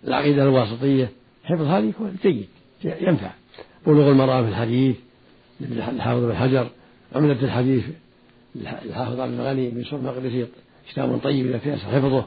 العقيدة 0.07 0.43
الواسطية. 0.43 1.09
حفظ 1.43 1.61
هذه 1.61 1.93
جيد 2.23 2.47
ينفع. 2.83 3.31
بلوغ 3.87 4.11
المرأة 4.11 4.41
في 4.41 4.49
الحديث 4.49 4.95
للحافظ 5.61 6.23
بن 6.23 6.35
حجر 6.35 6.67
عملة 7.15 7.43
الحديث 7.43 7.83
الحافظ 8.55 9.19
عبد 9.19 9.39
الغني 9.39 9.69
بن 9.69 9.83
سور 9.83 9.99
المقدسي 9.99 10.47
كتاب 10.89 11.19
طيب 11.23 11.45
إذا 11.45 11.57
تيسر 11.57 11.87
حفظه. 11.87 12.25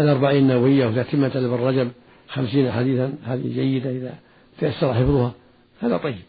الأربعين 0.00 0.42
النووية 0.42 0.86
وتتمة 0.86 1.28
لابن 1.28 1.64
رجب 1.64 1.90
خمسين 2.28 2.72
حديثا 2.72 3.14
هذه 3.24 3.54
جيدة 3.54 3.90
إذا 3.90 4.14
تيسر 4.60 4.94
حفظها. 4.94 5.32
هذا 5.80 5.96
طيب. 5.96 6.22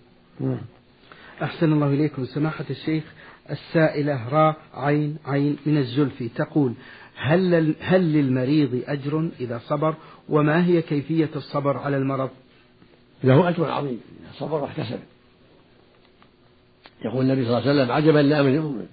أحسن 1.43 1.73
الله 1.73 1.87
إليكم. 1.87 2.25
سماحة 2.25 2.65
الشيخ 2.69 3.03
السائلة 3.49 4.29
راء 4.29 4.55
عين 4.73 5.17
عين 5.25 5.57
من 5.65 5.77
الزلفي 5.77 6.29
تقول 6.29 6.73
هل 7.15 7.75
هل 7.79 8.13
للمريض 8.13 8.83
أجر 8.87 9.29
إذا 9.39 9.61
صبر؟ 9.67 9.95
وما 10.29 10.65
هي 10.65 10.81
كيفية 10.81 11.29
الصبر 11.35 11.77
على 11.77 11.97
المرض؟ 11.97 12.29
له 13.23 13.49
أجر 13.49 13.71
عظيم. 13.71 14.01
صبر 14.37 14.61
واحتسب 14.61 14.99
يقول 17.05 17.21
النبي 17.25 17.45
صلى 17.45 17.57
الله 17.57 17.69
عليه 17.69 17.81
وسلم 17.81 17.91
عجبا 17.91 18.19
لأمر 18.19 18.49
المؤمن. 18.49 18.87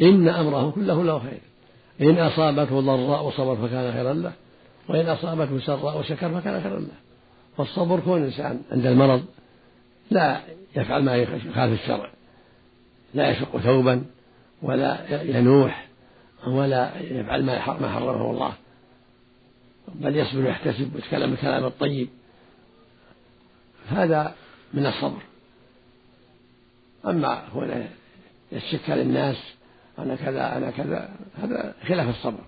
إن 0.00 0.28
أمره 0.28 0.70
كله 0.70 1.04
له 1.04 1.18
خير. 1.18 1.40
إن 2.00 2.18
أصابته 2.18 2.80
ضراء 2.80 3.26
وصبر 3.26 3.56
فكان 3.56 3.92
خيرا 3.92 4.12
له. 4.12 4.32
وإن 4.88 5.06
أصابته 5.06 5.58
سراء 5.58 5.98
وشكر 5.98 6.40
فكان 6.40 6.62
خيرا 6.62 6.78
له. 6.78 6.96
فالصبر 7.56 8.00
كون 8.00 8.18
الإنسان 8.18 8.60
عند 8.72 8.86
المرض 8.86 9.24
لا 10.12 10.40
يفعل 10.76 11.02
ما 11.02 11.16
يخالف 11.16 11.82
الشرع. 11.82 12.10
لا 13.14 13.30
يشق 13.30 13.58
ثوبا 13.58 14.04
ولا 14.62 15.22
ينوح 15.22 15.88
ولا 16.46 17.00
يفعل 17.00 17.44
ما 17.44 17.58
حرمه 17.60 18.30
الله. 18.30 18.52
بل 19.94 20.16
يصبر 20.16 20.40
ويحتسب 20.40 20.94
ويتكلم 20.94 21.32
الكلام 21.32 21.64
الطيب. 21.64 22.08
هذا 23.88 24.34
من 24.74 24.86
الصبر. 24.86 25.22
أما 27.06 27.42
هو 27.48 27.68
يشك 28.52 28.90
للناس 28.90 29.36
أنا 29.98 30.14
كذا 30.14 30.56
أنا 30.56 30.70
كذا 30.70 31.08
هذا 31.42 31.74
خلاف 31.88 32.08
الصبر. 32.08 32.40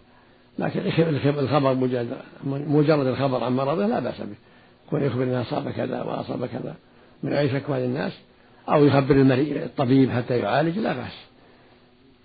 لكن 0.58 0.80
الخبر 1.26 1.74
مجرد 1.74 2.16
مجرد 2.44 3.06
الخبر 3.06 3.44
عن 3.44 3.56
مرضه 3.56 3.86
لا 3.86 4.00
بأس 4.00 4.20
به. 4.20 4.36
يكون 4.86 5.02
يخبر 5.02 5.22
أنه 5.22 5.42
أصاب 5.42 5.70
كذا 5.70 6.02
وأصاب 6.02 6.46
كذا. 6.46 6.74
من 7.24 7.32
غير 7.32 7.60
شكوى 7.60 7.78
للناس 7.78 8.12
أو 8.68 8.84
يخبر 8.84 9.14
المريء 9.14 9.64
الطبيب 9.64 10.10
حتى 10.10 10.38
يعالج 10.38 10.78
لا 10.78 10.92
بأس. 10.92 11.24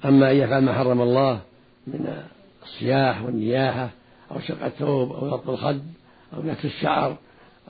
أما 0.06 0.32
أن 0.32 0.36
يفعل 0.36 0.64
ما 0.64 0.74
حرم 0.74 1.02
الله 1.02 1.40
من 1.88 2.24
الصياح 2.64 3.24
والنياحة 3.24 3.90
أو 4.32 4.40
شق 4.40 4.66
الثوب 4.66 5.12
أو 5.12 5.30
ضبط 5.30 5.50
الخد 5.50 5.82
أو 6.34 6.44
نكس 6.44 6.66
الشعر 6.66 7.18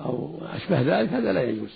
أو 0.01 0.39
أشبه 0.55 0.81
ذلك 0.81 1.09
هذا 1.09 1.33
لا 1.33 1.43
يجوز. 1.43 1.69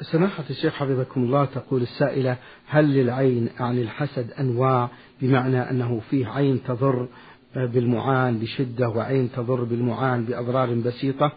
سماحة 0.00 0.44
الشيخ 0.50 0.74
حفظكم 0.74 1.22
الله 1.22 1.44
تقول 1.44 1.82
السائلة 1.82 2.36
هل 2.66 2.94
للعين 2.94 3.48
عن 3.60 3.78
الحسد 3.78 4.30
أنواع؟ 4.32 4.88
بمعنى 5.22 5.70
أنه 5.70 6.00
فيه 6.10 6.28
عين 6.28 6.62
تضر 6.68 7.08
بالمعان 7.56 8.38
بشدة 8.38 8.88
وعين 8.88 9.32
تضر 9.32 9.64
بالمعان 9.64 10.24
بأضرار 10.24 10.74
بسيطة؟ 10.74 11.32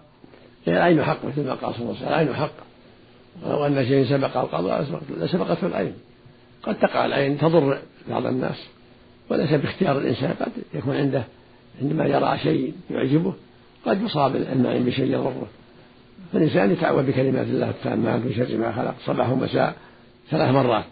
العين 0.67 1.03
حق 1.03 1.25
مثل 1.25 1.45
ما 1.45 1.53
قال 1.53 1.75
صلى 1.75 1.83
الله 1.83 1.95
عليه 1.95 1.99
وسلم 1.99 2.07
العين 2.07 2.35
حق. 2.35 2.64
ولو 3.43 3.65
أن 3.65 3.85
شيء 3.85 4.05
سبق 4.05 4.37
القضاء 4.37 5.01
لسبقته 5.17 5.67
العين. 5.67 5.93
قد 6.63 6.79
تقع 6.79 7.05
العين 7.05 7.37
تضر 7.37 7.79
بعض 8.09 8.25
الناس. 8.25 8.67
وليس 9.29 9.51
باختيار 9.51 9.97
الإنسان 9.97 10.33
قد 10.39 10.51
يكون 10.73 10.95
عنده 10.95 11.23
عندما 11.81 12.05
يرى 12.05 12.37
شيء 12.37 12.73
يعجبه 12.91 13.33
قد 13.85 14.01
يصاب 14.01 14.35
المعين 14.35 14.83
بشيء 14.83 15.05
يضره. 15.05 15.47
فالإنسان 16.33 16.71
يتعوذ 16.71 17.03
بكلمات 17.03 17.47
الله 17.47 17.69
التامات 17.69 18.21
من 18.21 18.33
شر 18.33 18.57
ما 18.57 18.71
خلق 18.71 18.95
صباح 19.05 19.29
ومساء 19.29 19.75
ثلاث 20.31 20.49
مرات. 20.53 20.85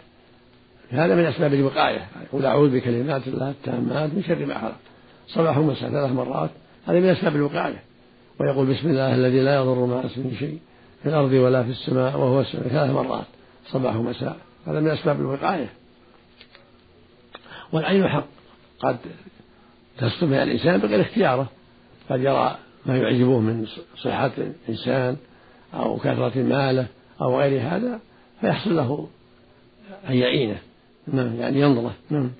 هذا 0.90 1.14
من 1.14 1.24
أسباب 1.24 1.54
الوقاية. 1.54 2.06
يقول 2.22 2.46
أعوذ 2.46 2.70
بكلمات 2.70 3.28
الله 3.28 3.50
التامات 3.50 4.14
من 4.14 4.22
شر 4.22 4.46
ما 4.46 4.58
خلق. 4.58 4.76
صباح 5.28 5.58
ومساء 5.58 5.90
ثلاث 5.90 6.12
مرات. 6.12 6.50
هذا 6.86 7.00
من 7.00 7.08
أسباب 7.08 7.36
الوقاية. 7.36 7.82
ويقول 8.40 8.66
بسم 8.66 8.90
الله 8.90 9.14
الذي 9.14 9.40
لا 9.40 9.54
يضر 9.54 9.86
مع 9.86 10.00
اسمه 10.04 10.30
شيء. 10.38 10.58
في 11.04 11.10
الأرض 11.10 11.32
ولا 11.32 11.62
في 11.62 11.70
السماء 11.70 12.18
وهو 12.18 12.42
ثلاث 12.42 12.90
مرات 12.90 13.24
صباح 13.66 13.96
ومساء. 13.96 14.36
هذا 14.66 14.80
من 14.80 14.90
أسباب 14.90 15.20
الوقاية. 15.20 15.68
والعين 17.72 18.08
حق. 18.08 18.26
قد 18.80 18.96
تصطفى 19.98 20.42
الإنسان 20.42 20.80
بغير 20.80 21.00
اختياره. 21.00 21.46
قد 22.10 22.20
يرى 22.20 22.58
ما 22.86 22.96
يعجبه 22.96 23.38
من 23.38 23.66
صحة 23.96 24.30
الإنسان 24.38 25.16
أو 25.74 25.96
كثرة 25.96 26.42
ماله 26.42 26.86
أو 27.20 27.40
غير 27.40 27.60
هذا 27.60 28.00
فيحصل 28.40 28.76
له 28.76 29.08
أن 30.08 30.14
يعينه. 30.14 30.58
نعم 31.06 31.40
يعني 31.40 31.60
ينظره 31.60 31.94
نعم. 32.10 32.30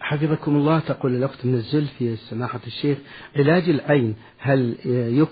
حفظكم 0.00 0.56
الله 0.56 0.78
تقول 0.78 1.16
الأخت 1.16 1.46
من 1.46 1.54
الزلفي 1.54 2.16
سماحة 2.16 2.60
الشيخ 2.66 2.98
علاج 3.36 3.68
العين 3.68 4.14
هل 4.38 4.76
يك... 4.86 5.28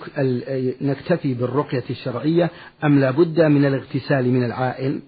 نكتفي 0.82 1.34
بالرقية 1.34 1.84
الشرعية 1.90 2.50
أم 2.84 2.98
لا 2.98 3.10
بد 3.10 3.40
من 3.40 3.64
الاغتسال 3.64 4.28
من 4.28 4.44
العائن؟ 4.44 5.02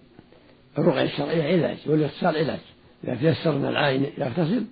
الرقية 0.79 1.03
الشرعية 1.03 1.43
علاج 1.43 1.79
والاغتسال 1.87 2.37
علاج. 2.37 2.59
إذا 3.05 3.15
تيسر 3.15 3.59
من 3.59 3.65
العائن 3.65 4.07
يغتسل 4.19 4.65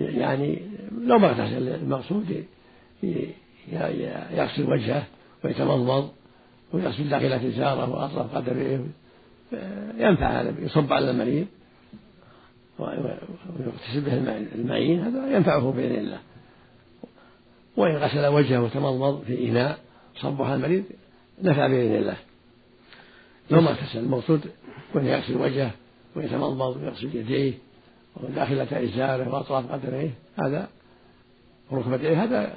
يعني 0.00 0.62
لو 1.00 1.18
ما 1.18 1.28
اغتسل 1.28 1.68
المقصود 1.68 2.44
يغسل 4.32 4.70
وجهه 4.70 5.04
ويتمضمض 5.44 6.10
ويغسل 6.72 7.08
داخلة 7.08 7.48
إزاره 7.48 7.90
وأطراف 7.90 8.34
قدمه 8.34 8.86
ينفع 9.98 10.40
هذا 10.40 10.54
يصب 10.58 10.92
على 10.92 11.10
المريض. 11.10 11.46
ويغتسل 12.78 14.00
به 14.00 14.36
المعين 14.54 15.00
هذا 15.00 15.36
ينفعه 15.36 15.72
بإذن 15.72 15.94
الله. 15.94 16.18
وإن 17.76 17.96
غسل 17.96 18.26
وجهه 18.26 18.62
وتمضمض 18.62 19.22
في 19.26 19.48
إناء 19.48 19.78
صبها 20.20 20.54
المريض 20.54 20.84
نفع 21.42 21.66
بإذن 21.66 21.94
الله. 21.94 22.16
لو 23.50 23.60
ما 23.60 23.70
اغتسل 23.70 23.98
المقصود 23.98 24.40
وأن 24.94 25.06
يغسل 25.06 25.36
وجهه 25.36 25.70
ويتمضمض 26.16 26.76
ويغسل 26.76 27.16
يديه 27.16 27.52
وداخلة 28.16 28.84
إزاره 28.84 29.34
وأطراف 29.34 29.72
قدميه 29.72 30.10
هذا 30.38 30.68
وركبتيه 31.70 32.24
هذا 32.24 32.56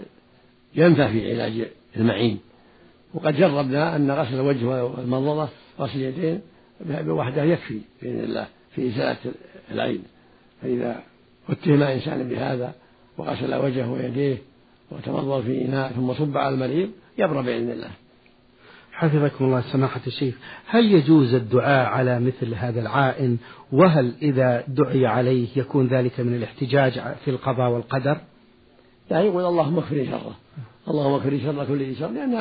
ينفع 0.76 1.12
في 1.12 1.34
علاج 1.34 1.68
المعين. 1.96 2.40
وقد 3.14 3.36
جربنا 3.36 3.96
أن 3.96 4.12
غسل 4.12 4.36
الوجه 4.36 4.86
والمضمضة 4.86 5.50
غسل 5.80 5.96
اليدين 5.96 6.42
بوحده 6.82 7.44
يكفي 7.44 7.80
بإذن 8.02 8.20
الله. 8.20 8.48
في 8.78 8.88
إزالة 8.88 9.18
العين. 9.72 10.04
فإذا 10.62 11.04
اتهم 11.50 11.84
إنسان 11.84 12.30
بهذا 12.30 12.74
وغسل 13.18 13.56
وجهه 13.56 13.92
ويديه 13.92 14.38
وتمضمض 14.92 15.44
في 15.44 15.66
إناء 15.66 15.92
ثم 15.92 16.14
صب 16.14 16.38
على 16.38 16.56
المريض 16.56 16.90
يبرأ 17.18 17.42
بإذن 17.42 17.72
الله. 17.72 17.90
حفظكم 18.92 19.46
الله 19.46 19.62
سماحة 19.62 20.02
الشيخ. 20.08 20.36
هل 20.68 20.92
يجوز 20.92 21.34
الدعاء 21.34 21.86
على 21.86 22.20
مثل 22.20 22.54
هذا 22.54 22.82
العائن؟ 22.82 23.38
وهل 23.72 24.14
إذا 24.22 24.64
دعي 24.68 25.06
عليه 25.06 25.48
يكون 25.56 25.88
ذلك 25.88 26.20
من 26.20 26.36
الاحتجاج 26.36 27.02
في 27.26 27.32
القضاء 27.32 27.72
والقدر؟ 27.72 28.18
يعني 29.12 29.26
يقول 29.26 29.46
اللهم 29.46 29.78
اغفر 29.78 30.06
شره. 30.06 30.36
اللهم 30.88 31.14
اغفر 31.14 31.40
شر 31.40 31.66
كل 31.66 31.78
ذي 31.78 31.96
شر 31.96 32.08
لأن 32.08 32.34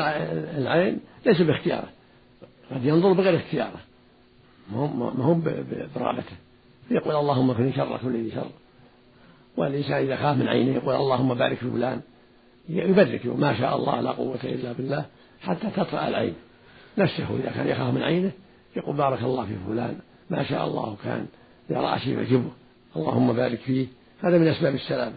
العين 0.59 1.01
ليس 1.27 1.42
باختياره. 1.42 1.88
قد 2.70 2.85
ينظر 2.85 3.12
بغير 3.12 3.37
اختياره. 3.37 3.81
ما 4.72 5.24
هو 5.24 5.35
برغبته 5.35 6.37
فيقول 6.88 7.16
اللهم 7.16 7.50
اغفر 7.50 7.62
لي 7.62 7.72
شر 7.72 7.98
كل 8.02 8.24
ذي 8.24 8.31
شر 8.31 8.50
والإنسان 9.57 9.92
إذا 9.92 10.16
خاف 10.16 10.37
من 10.37 10.48
عينه 10.48 10.74
يقول 10.74 10.94
اللهم 10.94 11.35
بارك 11.35 11.59
في 11.59 11.70
فلان. 11.70 12.00
يبرك 12.68 13.26
ما 13.26 13.59
شاء 13.59 13.76
الله 13.76 14.00
لا 14.00 14.11
قوة 14.11 14.38
إلا 14.44 14.72
بالله 14.72 15.05
حتى 15.40 15.70
تطرأ 15.76 16.09
العين. 16.09 16.35
نفسه 16.98 17.37
إذا 17.37 17.50
كان 17.50 17.68
يخاف 17.68 17.94
من 17.94 18.02
عينه 18.02 18.31
يقول 18.76 18.96
بارك 18.96 19.22
الله 19.22 19.46
في 19.46 19.55
فلان. 19.68 19.98
ما 20.31 20.44
شاء 20.44 20.66
الله 20.66 20.96
كان 21.05 21.26
يرى 21.70 21.98
شيء 21.98 22.18
يعجبه. 22.18 22.50
اللهم 22.96 23.33
بارك 23.33 23.59
فيه. 23.59 23.87
هذا 24.24 24.38
من 24.38 24.48
أسباب 24.48 24.74
السلامة. 24.74 25.14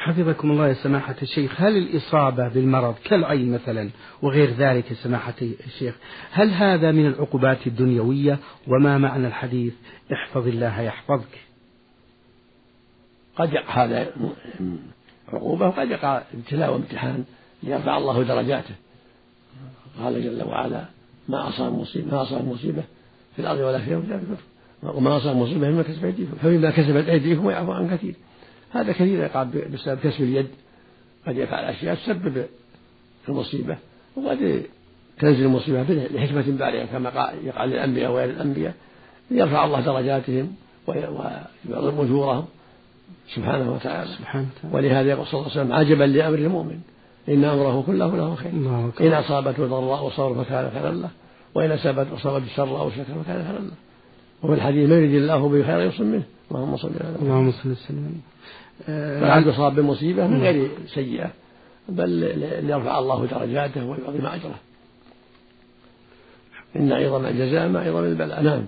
حفظكم 0.00 0.50
الله 0.50 0.68
يا 0.68 0.72
سماحة 0.72 1.16
الشيخ. 1.22 1.60
هل 1.60 1.76
الإصابة 1.76 2.48
بالمرض 2.48 2.94
كالعين 3.04 3.52
مثلا 3.52 3.90
وغير 4.22 4.50
ذلك 4.50 4.90
يا 4.90 4.96
سماحة 4.96 5.34
الشيخ؟ 5.66 5.94
هل 6.30 6.50
هذا 6.50 6.92
من 6.92 7.06
العقوبات 7.06 7.66
الدنيوية؟ 7.66 8.38
وما 8.66 8.98
معنى 8.98 9.26
الحديث 9.26 9.74
احفظ 10.12 10.46
الله 10.46 10.80
يحفظك؟ 10.80 11.38
قد 13.36 13.52
يقع 13.52 13.84
هذا 13.84 14.06
عقوبة 15.28 15.68
وقد 15.68 15.90
يقع 15.90 16.22
ابتلاء 16.34 16.72
وامتحان. 16.72 17.24
ليرفع 17.62 17.98
الله 17.98 18.22
درجاته. 18.22 18.74
قال 19.98 20.24
جل 20.24 20.42
وعلا 20.42 20.84
ما 21.28 21.48
أصاب 21.48 21.72
مصيبة 21.72 22.14
ما 22.16 22.22
أصاب 22.22 22.48
مصيبة 22.48 22.82
في 23.36 23.42
الأرض 23.42 23.60
ولا 23.60 23.78
في 23.78 23.94
الكفر 23.94 24.42
وما 24.82 25.16
أصاب 25.16 25.36
مصيبة 25.36 25.70
فيما 25.70 25.82
كسبت 25.82 26.04
أيديكم. 26.04 26.36
فمما 26.42 26.70
كسبت 26.70 27.08
أيديكم 27.08 27.46
ويعفو 27.46 27.72
عن 27.72 27.90
كثير. 27.96 28.14
هذا 28.70 28.92
كثير 28.92 29.18
يقع 29.18 29.42
بسبب 29.42 29.98
كسب 29.98 30.22
اليد 30.22 30.48
قد 31.26 31.36
يفعل 31.36 31.64
أشياء 31.64 31.94
تسبب 31.94 32.46
المصيبة 33.28 33.76
وقد 34.16 34.62
تنزل 35.18 35.44
المصيبة 35.44 35.82
لحكمة 35.82 36.42
بالغة 36.42 36.84
كما 36.84 37.32
يقع 37.44 37.64
للأنبياء 37.64 38.12
وغير 38.12 38.30
الأنبياء 38.30 38.74
ليرفع 39.30 39.64
الله 39.64 39.80
درجاتهم 39.80 40.54
ويعظم 40.86 42.00
أجورهم 42.00 42.44
سبحانه 43.34 43.72
وتعالى. 43.72 44.10
سبحانه 44.18 44.46
وتعالى. 44.56 44.76
ولهذا 44.76 45.10
يقول 45.10 45.26
صلى 45.26 45.40
الله 45.40 45.50
عليه 45.50 45.60
وسلم 45.60 45.72
عجبا 45.72 46.04
لأمر 46.04 46.38
المؤمن 46.38 46.80
إن 47.28 47.44
أمره 47.44 47.82
كله 47.86 48.16
له 48.16 48.34
خير. 48.34 48.52
إن 49.00 49.12
أصابته 49.12 49.66
ضراء 49.66 50.04
وصبر 50.04 50.44
فكان 50.44 50.70
خيرا 50.70 50.92
له 50.92 51.08
وإن 51.54 51.70
أصابته 51.70 52.14
أصابته 52.14 52.46
شر 52.56 52.80
أو 52.80 52.90
شكر 52.90 53.02
فكان 53.24 53.44
خيرا 53.44 53.58
له. 53.58 53.89
وفي 54.42 54.54
الحديث 54.54 54.88
ما 54.88 54.96
يريد 54.96 55.14
الله 55.14 55.48
به 55.48 55.62
خيرا 55.62 55.82
يصم 55.82 56.04
منه. 56.04 56.22
اللهم 56.50 56.76
صل 56.76 56.90
على 57.00 57.16
اللهم 57.22 57.52
صل 57.52 57.70
وسلم. 57.70 58.20
فالعبد 58.86 59.46
يصاب 59.46 59.74
بمصيبة 59.74 60.26
من 60.26 60.42
غير 60.42 60.70
سيئة 60.94 61.30
بل 61.88 62.08
ليرفع 62.66 62.98
الله 62.98 63.26
درجاته 63.26 63.84
ويعظم 63.84 64.26
أجره. 64.26 64.54
إن 66.76 66.92
عظم 66.92 67.26
الجزاء 67.26 67.68
ما 67.68 67.80
عظم 67.80 68.04
البلاء. 68.04 68.42
نعم. 68.42 68.64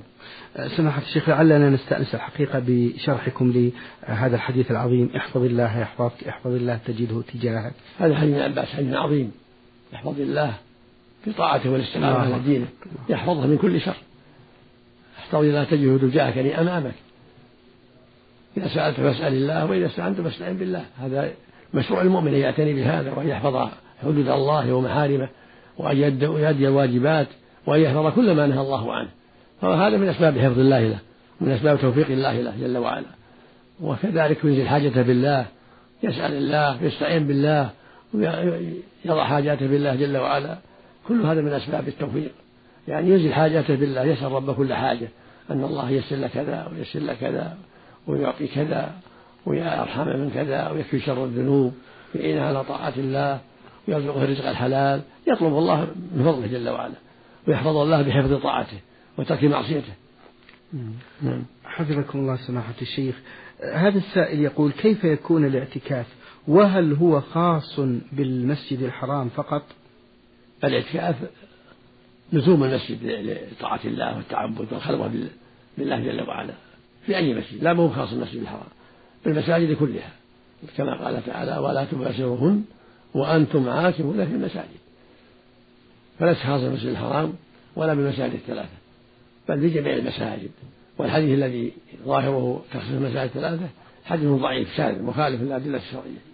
سماحة 0.76 1.02
الشيخ 1.02 1.28
لعلنا 1.28 1.70
نستأنس 1.70 2.14
الحقيقة 2.14 2.62
بشرحكم 2.66 3.52
لهذا 4.06 4.36
الحديث 4.36 4.70
العظيم. 4.70 5.10
احفظ 5.16 5.42
الله 5.42 5.78
يحفظك 5.80 6.28
احفظ 6.28 6.50
الله 6.50 6.78
تجده 6.86 7.22
تجاهك. 7.34 7.72
هذا 7.98 8.14
حديث 8.16 8.36
عباس 8.36 8.68
حديث 8.68 8.94
عظيم. 8.94 9.32
احفظ 9.94 10.20
الله 10.20 10.54
بطاعته 11.26 11.70
والاستقامة 11.70 12.18
على 12.18 12.38
دينه. 12.38 12.66
يحفظه 13.08 13.46
من 13.46 13.58
كل 13.58 13.80
شر. 13.80 13.96
الله 15.40 15.64
تجده 15.64 16.08
تجاهك 16.08 16.36
يعني 16.36 16.60
أمامك 16.60 16.94
إذا 18.56 18.68
سألت 18.68 18.96
فاسأل 18.96 19.32
الله 19.32 19.66
وإذا 19.66 19.86
استعنت 19.86 20.20
فاستعن 20.20 20.56
بالله. 20.56 20.84
هذا 20.98 21.30
مشروع 21.74 22.02
المؤمن 22.02 22.34
أن 22.34 22.40
يعتني 22.40 22.72
بهذا 22.72 23.12
وأن 23.12 23.28
يحفظ 23.28 23.68
حدود 24.02 24.28
الله 24.28 24.72
ومحارمه 24.72 25.28
وأن 25.78 25.96
يؤدي 25.96 26.68
الواجبات 26.68 27.26
وأن 27.66 27.80
يحفظ 27.80 28.14
كل 28.14 28.34
ما 28.34 28.46
نهى 28.46 28.60
الله 28.60 28.92
عنه. 28.92 29.08
فهذا 29.60 29.96
من 29.96 30.08
أسباب 30.08 30.38
حفظ 30.38 30.58
الله 30.58 30.88
له 30.88 30.98
من 31.40 31.50
أسباب 31.50 31.80
توفيق 31.80 32.10
الله 32.10 32.40
له 32.40 32.54
جل 32.60 32.78
وعلا. 32.78 33.06
وكذلك 33.80 34.44
ينزل 34.44 34.68
حاجته 34.68 35.02
بالله 35.02 35.46
يسأل 36.02 36.32
الله 36.32 36.82
يستعين 36.82 37.26
بالله 37.26 37.70
ويضع 38.14 39.24
حاجاته 39.24 39.66
بالله 39.66 39.94
جل 39.94 40.16
وعلا. 40.16 40.58
كل 41.08 41.22
هذا 41.22 41.40
من 41.40 41.52
أسباب 41.52 41.88
التوفيق. 41.88 42.32
يعني 42.88 43.10
ينزل 43.10 43.32
حاجاته 43.32 43.74
بالله 43.74 44.04
يسأل 44.04 44.32
رب 44.32 44.54
كل 44.54 44.74
حاجة. 44.74 45.08
أن 45.52 45.64
الله 45.64 45.90
يسر 45.90 46.16
لك 46.16 46.30
كذا 46.30 46.68
ويسر 46.72 47.00
لك 47.00 47.16
كذا 47.16 47.56
ويعطي 48.06 48.46
كذا 48.46 48.92
ويرحم 49.46 50.06
من 50.06 50.30
كذا 50.34 50.70
ويكفي 50.70 51.00
شر 51.00 51.24
الذنوب 51.24 51.74
ويعينه 52.14 52.42
على 52.42 52.64
طاعة 52.64 52.92
الله 52.96 53.40
ويرزقه 53.88 54.24
الرزق 54.24 54.48
الحلال 54.48 55.00
يطلب 55.26 55.58
الله 55.58 55.80
من 56.14 56.24
فضله 56.24 56.46
جل 56.46 56.68
وعلا 56.68 56.94
ويحفظ 57.48 57.76
الله 57.76 58.02
بحفظ 58.02 58.42
طاعته 58.42 58.78
وترك 59.18 59.44
معصيته. 59.44 59.92
نعم. 61.22 61.44
حفظكم 61.64 62.18
الله 62.18 62.36
سماحة 62.36 62.74
الشيخ. 62.82 63.20
هذا 63.74 63.98
السائل 63.98 64.40
يقول 64.40 64.72
كيف 64.72 65.04
يكون 65.04 65.44
الاعتكاف؟ 65.44 66.06
وهل 66.48 66.92
هو 66.92 67.20
خاص 67.20 67.80
بالمسجد 68.12 68.82
الحرام 68.82 69.28
فقط؟ 69.28 69.62
الاعتكاف 70.64 71.16
لزوم 72.32 72.64
المسجد 72.64 72.98
لطاعة 73.52 73.80
الله 73.84 74.16
والتعبد 74.16 74.72
والخلوة 74.72 75.12
بالله 75.78 76.00
جل 76.00 76.28
وعلا 76.28 76.54
في 77.06 77.16
أي 77.16 77.34
مسجد. 77.34 77.62
لا 77.64 77.72
مو 77.72 77.88
خاص 77.88 78.10
بالمسجد 78.10 78.40
الحرام 78.40 78.68
بالمساجد 79.24 79.76
كلها 79.76 80.12
كما 80.76 81.04
قال 81.04 81.26
تعالى 81.26 81.58
ولا 81.58 81.84
تباشرهن 81.84 82.64
وأنتم 83.14 83.68
عاكفون 83.68 84.26
في 84.26 84.32
المساجد. 84.32 84.82
فليس 86.18 86.38
خاص 86.38 86.60
بالمسجد 86.60 86.88
الحرام 86.88 87.32
ولا 87.76 87.94
بالمساجد 87.94 88.34
الثلاثة 88.34 88.76
بل 89.48 89.56
بجميع 89.56 89.96
المساجد. 89.96 90.50
والحديث 90.98 91.34
الذي 91.34 91.72
ظاهره 92.04 92.64
تخصيص 92.72 92.90
المساجد 92.90 93.30
الثلاثة 93.36 93.68
حديث 94.04 94.28
ضعيف 94.28 94.76
شاذ 94.76 95.02
مخالف 95.02 95.42
للأدلة 95.42 95.78
الشرعية. 95.78 96.31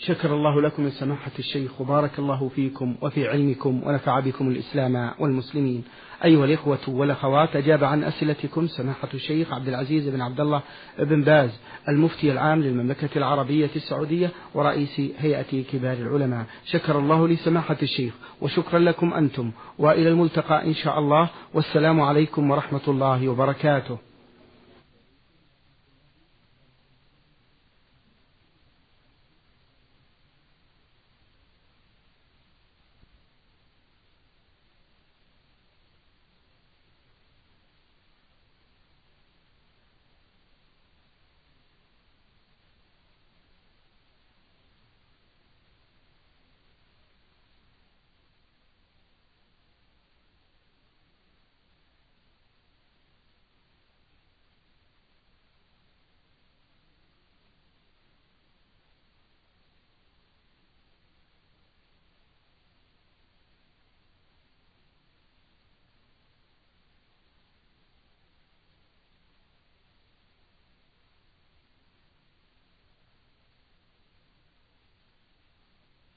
شكر 0.00 0.34
الله 0.34 0.62
لكم 0.62 0.82
من 0.82 0.90
سماحة 0.90 1.30
الشيخ 1.38 1.80
وبارك 1.80 2.18
الله 2.18 2.48
فيكم 2.48 2.96
وفي 3.02 3.28
علمكم 3.28 3.82
ونفع 3.86 4.20
بكم 4.20 4.48
الإسلام 4.48 5.12
والمسلمين. 5.18 5.84
أيها 6.24 6.44
الإخوة 6.44 6.78
والأخوات 6.88 7.56
أجاب 7.56 7.84
عن 7.84 8.04
أسئلتكم 8.04 8.66
سماحة 8.66 9.08
الشيخ 9.14 9.52
عبد 9.52 9.68
العزيز 9.68 10.08
بن 10.08 10.20
عبد 10.20 10.40
الله 10.40 10.62
بن 10.98 11.22
باز 11.22 11.50
المفتي 11.88 12.32
العام 12.32 12.62
للمملكة 12.62 13.08
العربية 13.16 13.70
السعودية 13.76 14.30
ورئيس 14.54 15.00
هيئة 15.18 15.62
كبار 15.72 15.96
العلماء. 15.96 16.46
شكر 16.64 16.98
الله 16.98 17.28
لسماحة 17.28 17.76
الشيخ 17.82 18.14
وشكرا 18.40 18.78
لكم 18.78 19.14
أنتم. 19.14 19.50
وإلى 19.78 20.08
الملتقى 20.08 20.66
إن 20.66 20.74
شاء 20.74 20.98
الله. 20.98 21.30
والسلام 21.54 22.00
عليكم 22.00 22.50
ورحمة 22.50 22.88
الله 22.88 23.28
وبركاته. 23.28 24.07